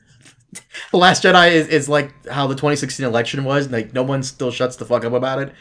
[0.90, 3.70] the Last Jedi is, is like how the 2016 election was.
[3.70, 5.52] Like no one still shuts the fuck up about it.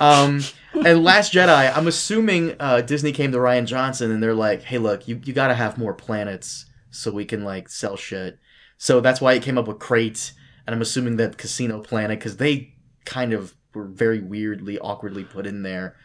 [0.00, 0.40] Um,
[0.84, 4.78] and Last Jedi, I'm assuming uh, Disney came to Rian Johnson and they're like, "Hey,
[4.78, 8.38] look, you you gotta have more planets so we can like sell shit."
[8.78, 10.32] So that's why it came up with Crait,
[10.66, 12.74] and I'm assuming that Casino Planet because they
[13.04, 15.96] kind of were very weirdly, awkwardly put in there.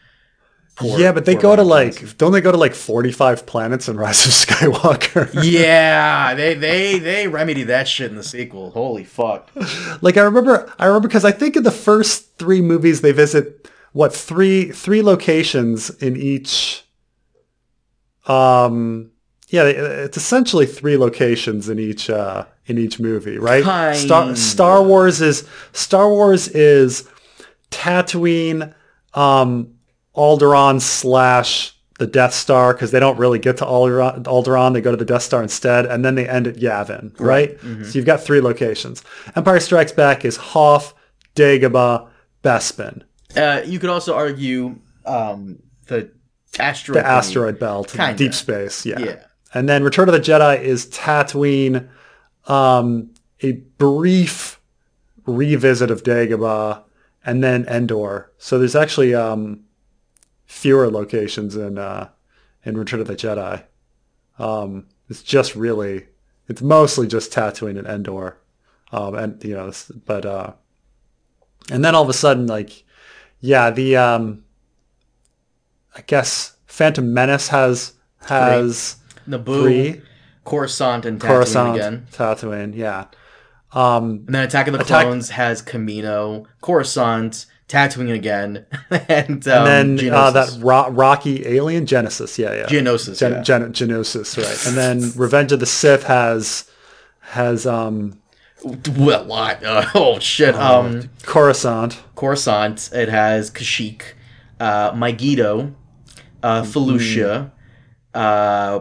[0.78, 3.96] Poor- yeah, but they go to like, don't they go to like 45 planets in
[3.96, 5.28] Rise of Skywalker?
[5.42, 8.70] yeah, they they they remedy that shit in the sequel.
[8.70, 9.50] Holy fuck!
[10.02, 13.68] like I remember, I remember because I think in the first three movies they visit
[13.92, 16.84] what three three locations in each.
[18.26, 19.10] Um,
[19.48, 23.96] yeah, it's essentially three locations in each uh, in each movie, right?
[23.96, 24.36] Star.
[24.36, 27.08] Star Wars is Star Wars is
[27.70, 28.74] Tatooine,
[29.14, 29.74] um,
[30.18, 34.72] Alderaan slash the Death Star because they don't really get to Alderaan, Alderaan.
[34.72, 37.58] They go to the Death Star instead, and then they end at Yavin, right?
[37.60, 39.02] So you've got three locations.
[39.36, 40.94] Empire Strikes Back is Hoth,
[41.34, 42.08] Dagobah,
[42.44, 43.02] Bespin,
[43.36, 45.58] Uh, you could also argue um,
[45.88, 46.10] the
[46.58, 47.02] asteroid.
[47.02, 48.16] the asteroid belt, Kinda.
[48.16, 48.98] deep space, yeah.
[49.00, 49.16] Yeah.
[49.54, 51.88] And then Return of the Jedi is Tatooine,
[52.46, 53.10] um,
[53.42, 54.60] a brief
[55.26, 56.82] revisit of Dagobah,
[57.24, 58.30] and then Endor.
[58.38, 59.64] So there's actually um,
[60.48, 62.08] fewer locations in uh,
[62.64, 63.62] in Return of the Jedi.
[64.40, 66.06] Um, it's just really,
[66.48, 68.38] it's mostly just Tatooine and Endor,
[68.90, 69.70] um, and you know,
[70.06, 70.52] but uh,
[71.70, 72.82] and then all of a sudden, like,
[73.40, 74.44] yeah, the um,
[75.96, 77.92] I guess Phantom Menace has
[78.26, 78.96] has
[79.28, 80.02] Naboo, three
[80.44, 82.06] Coruscant, and Tatooine Coruscant, again.
[82.12, 83.06] Tatooine, yeah.
[83.72, 89.66] Um, And then Attack of the Attack- Clones has Kamino, Coruscant, Tatooine again, and, um,
[89.68, 92.66] and then uh, that ro- Rocky Alien Genesis, yeah, yeah.
[92.66, 93.42] Geonosis, Gen- yeah.
[93.42, 94.66] Gen- Genosis, right?
[94.66, 96.70] And then Revenge of the Sith has
[97.20, 98.18] has um,
[98.64, 99.62] Well, what?
[99.62, 100.54] Uh, oh shit!
[100.54, 102.00] Um, Coruscant.
[102.14, 102.90] Coruscant.
[102.92, 104.02] It has Kashyyyk,
[104.60, 105.74] uh, Mygeeto,
[106.42, 106.70] uh, Mm-hmm.
[106.72, 107.50] Felucia.
[108.14, 108.80] Uh,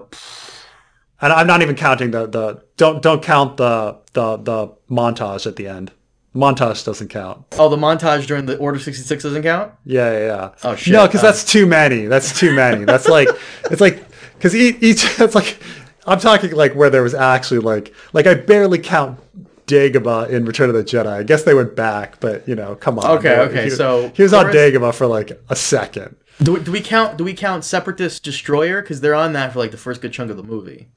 [1.19, 5.55] And I'm not even counting the, the don't don't count the the the montage at
[5.55, 5.91] the end.
[6.36, 7.45] Montage doesn't count.
[7.53, 9.73] oh, the montage during the Order sixty six doesn't count.
[9.86, 10.25] Yeah, yeah.
[10.25, 10.49] yeah.
[10.63, 10.93] Oh, shit.
[10.93, 12.05] No, because Uh, that's too many.
[12.05, 12.86] That's too many.
[12.86, 13.30] That's like
[13.71, 14.03] it's like
[14.36, 15.57] because each, each it's like
[16.05, 19.19] I'm talking like where there was actually like like I barely count
[19.65, 21.07] Dagobah in Return of the Jedi.
[21.07, 23.17] I guess they went back, but you know, come on.
[23.17, 26.15] Okay, They- okay, he, so he was on Dagobah for like a second.
[26.43, 27.17] Do we, do we count?
[27.17, 28.82] Do we count Separatist Destroyer?
[28.84, 30.89] Because they're on that for like the first good chunk of the movie.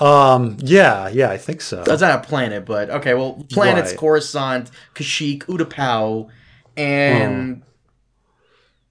[0.00, 1.82] Um, yeah, yeah, I think so.
[1.82, 3.14] That's not a planet, but okay.
[3.14, 3.98] Well, planets Right.
[3.98, 6.28] Coruscant, Kashyyyk, Utapau,
[6.76, 7.62] and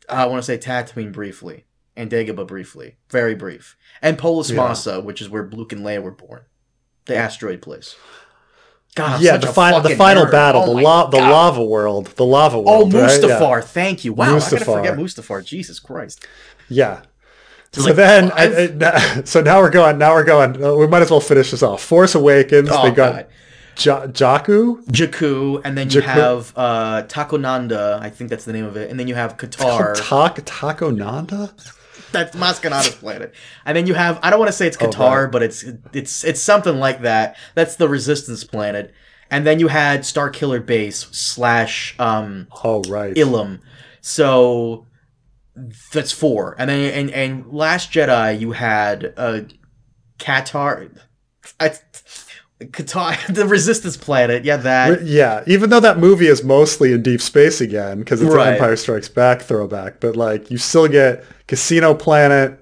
[0.09, 4.57] I want to say Tatooine briefly, and Dagobah briefly, very brief, and Polis Yeah.
[4.57, 6.41] Massa, which is where Luke and Leia were born,
[7.05, 7.95] the asteroid place.
[8.95, 10.31] God, I'm yeah, such the a final the final nerd.
[10.31, 12.93] battle, Oh the la- the lava world, the lava Oh, world.
[12.93, 13.09] right?
[13.09, 13.61] Mustafar, Yeah.
[13.61, 14.11] thank you.
[14.13, 15.45] Wow, I gotta forget Mustafar.
[15.45, 16.25] Jesus Christ.
[16.67, 17.01] Yeah.
[17.77, 18.31] So like then.
[18.31, 19.97] I- I- so now we're going.
[19.97, 20.63] Now we're going.
[20.63, 21.81] uh, We might as well finish this off.
[21.83, 22.69] Force Awakens.
[22.71, 23.29] Oh they got.
[23.79, 26.05] Ja- Jakku, Jakku, and then you Jakku.
[26.05, 27.99] have uh, Takonanda.
[28.01, 28.89] I think that's the name of it.
[28.89, 29.95] And then you have Qatar.
[30.09, 31.53] Tak Taco Nanda.
[32.11, 33.35] that's Maz Kanata's planet.
[33.65, 35.31] And then you have I don't want to say it's Qatar, right.
[35.31, 35.63] but it's
[35.93, 37.35] it's it's something like that.
[37.53, 38.93] That's the Resistance planet.
[39.29, 43.13] And then you had Star Killer Base slash um, Oh right.
[43.15, 43.59] Ilum.
[44.01, 44.87] So
[45.91, 46.55] that's four.
[46.59, 49.41] And then and and Last Jedi you had uh
[50.19, 50.97] Qatar
[51.59, 51.71] I,
[52.61, 54.43] Qatar the Resistance planet.
[54.45, 55.03] Yeah, that.
[55.05, 58.49] yeah, even though that movie is mostly in deep space again because it's Right.
[58.49, 62.59] an Empire Strikes Back throwback, but like you still get Casino Planet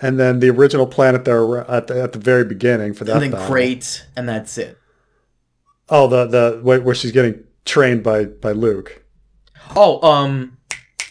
[0.00, 3.14] and then the original planet there at the, at the very beginning for that.
[3.14, 3.46] And then battle.
[3.46, 4.78] Crait, and that's it.
[5.88, 9.04] Oh, the the where, where she's getting trained by by Luke.
[9.76, 10.51] Oh, um,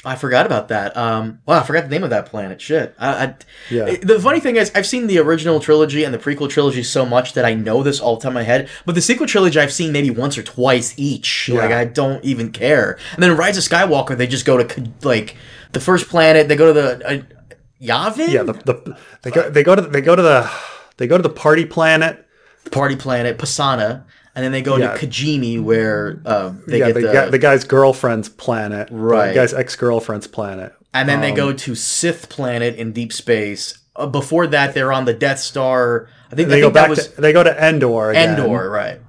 [0.03, 0.97] I forgot about that.
[0.97, 2.59] Um, wow, I forgot the name of that planet.
[2.59, 2.95] Shit.
[2.97, 3.35] I, I,
[3.69, 3.97] Yeah.
[4.01, 7.33] The funny thing is, I've seen the original trilogy and the prequel trilogy so much
[7.33, 8.67] that I know this all the time in my head.
[8.85, 11.49] But the sequel trilogy I've seen maybe once or twice each.
[11.49, 12.97] Like I don't even care.
[13.13, 15.35] And then Rise of Skywalker, they just go to like
[15.73, 16.47] the first planet.
[16.47, 17.21] They go to the uh,
[17.79, 18.29] Yavin.
[18.29, 20.51] Yeah, the, the they go they go to they go to the
[20.97, 22.27] they go to the party planet.
[22.63, 24.03] The party planet Pasaana,
[24.35, 24.93] and then they go Yeah.
[24.95, 28.87] to Kijimi where uh, they yeah, get the, the, the guy's girlfriend's planet.
[28.91, 29.29] Right.
[29.29, 30.73] The guy's ex girlfriend's planet.
[30.93, 33.77] And then they Um, go to Sith planet in deep space.
[33.95, 36.07] Uh, before that, they're on the Death Star.
[36.31, 38.37] I think, I They go think that back was to they go to Endor again.
[38.39, 38.99] Endor, right?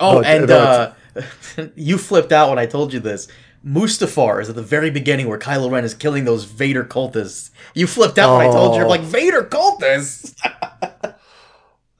[0.00, 0.92] Oh, Oh, and uh,
[1.74, 3.26] you flipped out when I told you this.
[3.66, 7.50] Mustafar is at the very beginning where Kylo Ren is killing those Vader cultists.
[7.74, 8.90] You flipped out when I told you, you're Oh.
[8.90, 10.34] like Vader cultists.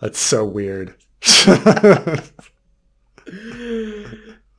[0.00, 0.94] That's so weird.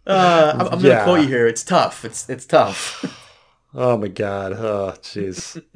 [0.07, 1.03] Uh, I'm, I'm gonna Yeah.
[1.03, 1.47] quote you here.
[1.47, 2.03] It's tough.
[2.05, 3.05] It's it's tough.
[3.75, 4.53] oh my god.
[4.53, 5.61] Oh jeez.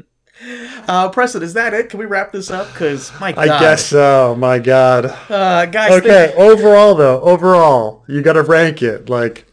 [0.87, 1.89] Uh, Preston, is that it?
[1.89, 2.67] Can we wrap this up?
[2.73, 4.35] Because my God, I guess so.
[4.37, 5.05] My god.
[5.29, 9.45] Uh, guys, Okay, overall though, overall, you got to rank it like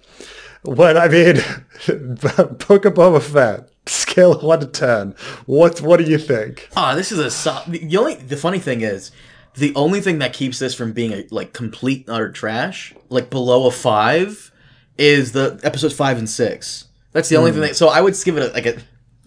[0.62, 1.34] what I mean.
[1.86, 5.14] Book of Boba Fett, scale of one to ten.
[5.44, 6.70] What what do you think?
[6.74, 9.12] Ah, this is a so- the only the funny thing is
[9.54, 13.66] the only thing that keeps this from being a, like complete utter trash, like below
[13.66, 14.52] a five,
[14.98, 16.86] is the episodes five and six.
[17.12, 17.60] That's the only thing.
[17.60, 17.66] Hmm.
[17.68, 18.78] That, so I would give it a, like a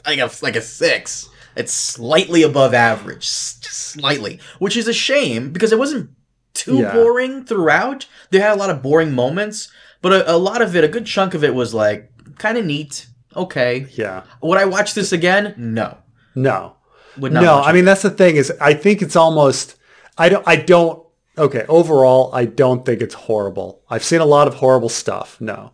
[0.05, 1.30] like a like a six.
[1.55, 6.09] It's slightly above average, just slightly, which is a shame because it wasn't
[6.53, 6.93] too Yeah.
[6.93, 8.07] boring throughout.
[8.32, 9.71] They had a lot of boring moments,
[10.01, 12.65] but a, a lot of it, a good chunk of it, was like kind of
[12.65, 13.07] neat.
[13.36, 14.24] Okay, Yeah.
[14.41, 15.53] would I watch this again?
[15.57, 15.97] No,
[16.36, 16.78] No.
[17.17, 17.43] would not.
[17.43, 19.76] No, I mean that's the thing is I think it's almost
[20.18, 21.03] I don't I don't
[21.38, 23.82] okay, overall I don't think it's horrible.
[23.89, 25.39] I've seen a lot of horrible stuff.
[25.41, 25.72] No.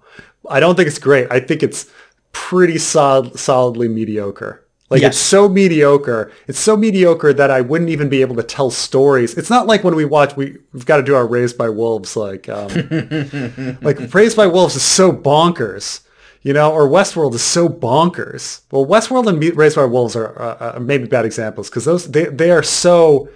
[0.50, 1.28] I don't think it's great.
[1.30, 1.88] I think it's
[2.32, 4.66] pretty solid, solidly mediocre.
[4.90, 5.14] Like Yes.
[5.14, 6.32] it's so mediocre.
[6.48, 9.36] It's so mediocre that I wouldn't even be able to tell stories.
[9.38, 12.16] It's not like when we watch we we've got to do our Raised by Wolves
[12.16, 12.70] like um
[13.82, 16.02] like Raised by Wolves is so bonkers.
[16.42, 18.62] You know, or Westworld is so bonkers.
[18.72, 22.26] Well, Westworld and Raised by Wolves are uh, uh, maybe bad examples because those they
[22.26, 23.28] they are so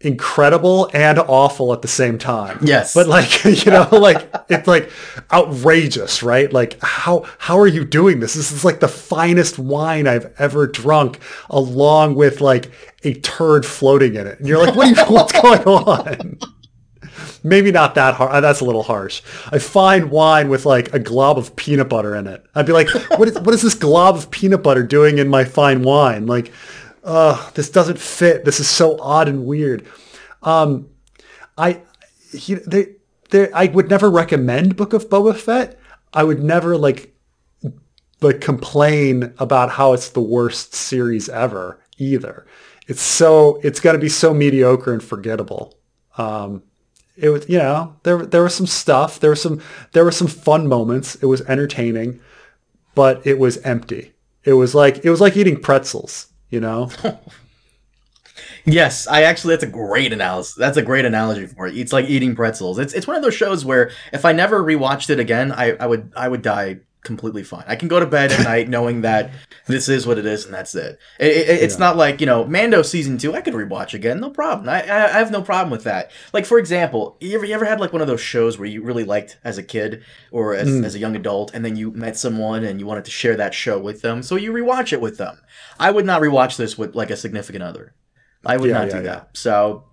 [0.00, 2.58] incredible and awful at the same time.
[2.62, 2.94] Yes.
[2.94, 4.90] But like, you know, like it's like
[5.32, 6.52] outrageous, right?
[6.52, 8.34] Like how how are you doing this?
[8.34, 11.20] This is like the finest wine I've ever drunk
[11.50, 12.70] along with like
[13.04, 14.38] a turd floating in it.
[14.38, 16.38] And you're like, what are you, what's going on?
[17.42, 18.30] Maybe not that hard.
[18.30, 19.22] Uh, that's a little harsh.
[19.50, 22.44] I find wine with like a glob of peanut butter in it.
[22.54, 22.88] I'd be like,
[23.18, 26.26] what is what is this glob of peanut butter doing in my fine wine?
[26.26, 26.52] Like,
[27.04, 28.44] uh, this doesn't fit.
[28.44, 29.86] This is so odd and weird.
[30.42, 30.88] Um,
[31.56, 31.82] I,
[32.32, 32.96] he, they,
[33.30, 35.78] they, I would never recommend Book of Boba Fett.
[36.12, 37.14] I would never like,
[38.20, 42.46] like complain about how it's the worst series ever either.
[42.86, 45.78] It's so, it's got to be so mediocre and forgettable.
[46.18, 46.64] Um,
[47.16, 50.26] it was, you know, there, there was some stuff, there was some, there were some
[50.26, 51.14] fun moments.
[51.16, 52.20] It was entertaining,
[52.94, 54.12] but it was empty.
[54.42, 56.90] It was like, it was like eating pretzels, you know?
[58.64, 60.54] Yes, I actually that's a great analysis.
[60.54, 61.76] That's a great analogy for it.
[61.76, 62.78] It's like eating pretzels.
[62.78, 65.86] It's it's one of those shows where if I never rewatched it again, I, I
[65.86, 67.64] would I would die completely fine.
[67.66, 69.30] I can go to bed at night knowing that
[69.66, 70.98] this is what it is and that's it.
[71.18, 73.34] it, it- it's not like you know Mando season two.
[73.34, 74.68] I could rewatch again, no problem.
[74.68, 76.10] I, I I have no problem with that.
[76.32, 78.82] Like for example, you ever you ever had like one of those shows where you
[78.82, 82.16] really liked as a kid or as, as a young adult, and then you met
[82.16, 85.16] someone and you wanted to share that show with them, so you rewatch it with
[85.18, 85.38] them.
[85.78, 87.94] I would not rewatch this with like a significant other.
[88.44, 89.12] I would Yeah, not yeah, do yeah.
[89.14, 89.36] that.
[89.36, 89.84] So,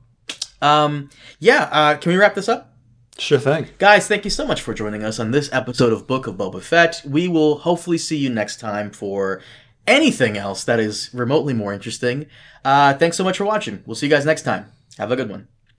[0.62, 1.70] um, yeah.
[1.72, 2.74] Uh, can we wrap this up?
[3.20, 3.68] Sure thing.
[3.80, 6.62] Guys, thank you so much for joining us on this episode of Book of Boba
[6.62, 7.02] Fett.
[7.04, 9.42] We will hopefully see you next time for
[9.88, 12.28] anything else that is remotely more interesting.
[12.64, 13.84] Uh, thanks so much for watching.
[13.86, 14.72] We'll see you guys next time.
[14.98, 15.48] Have a good one.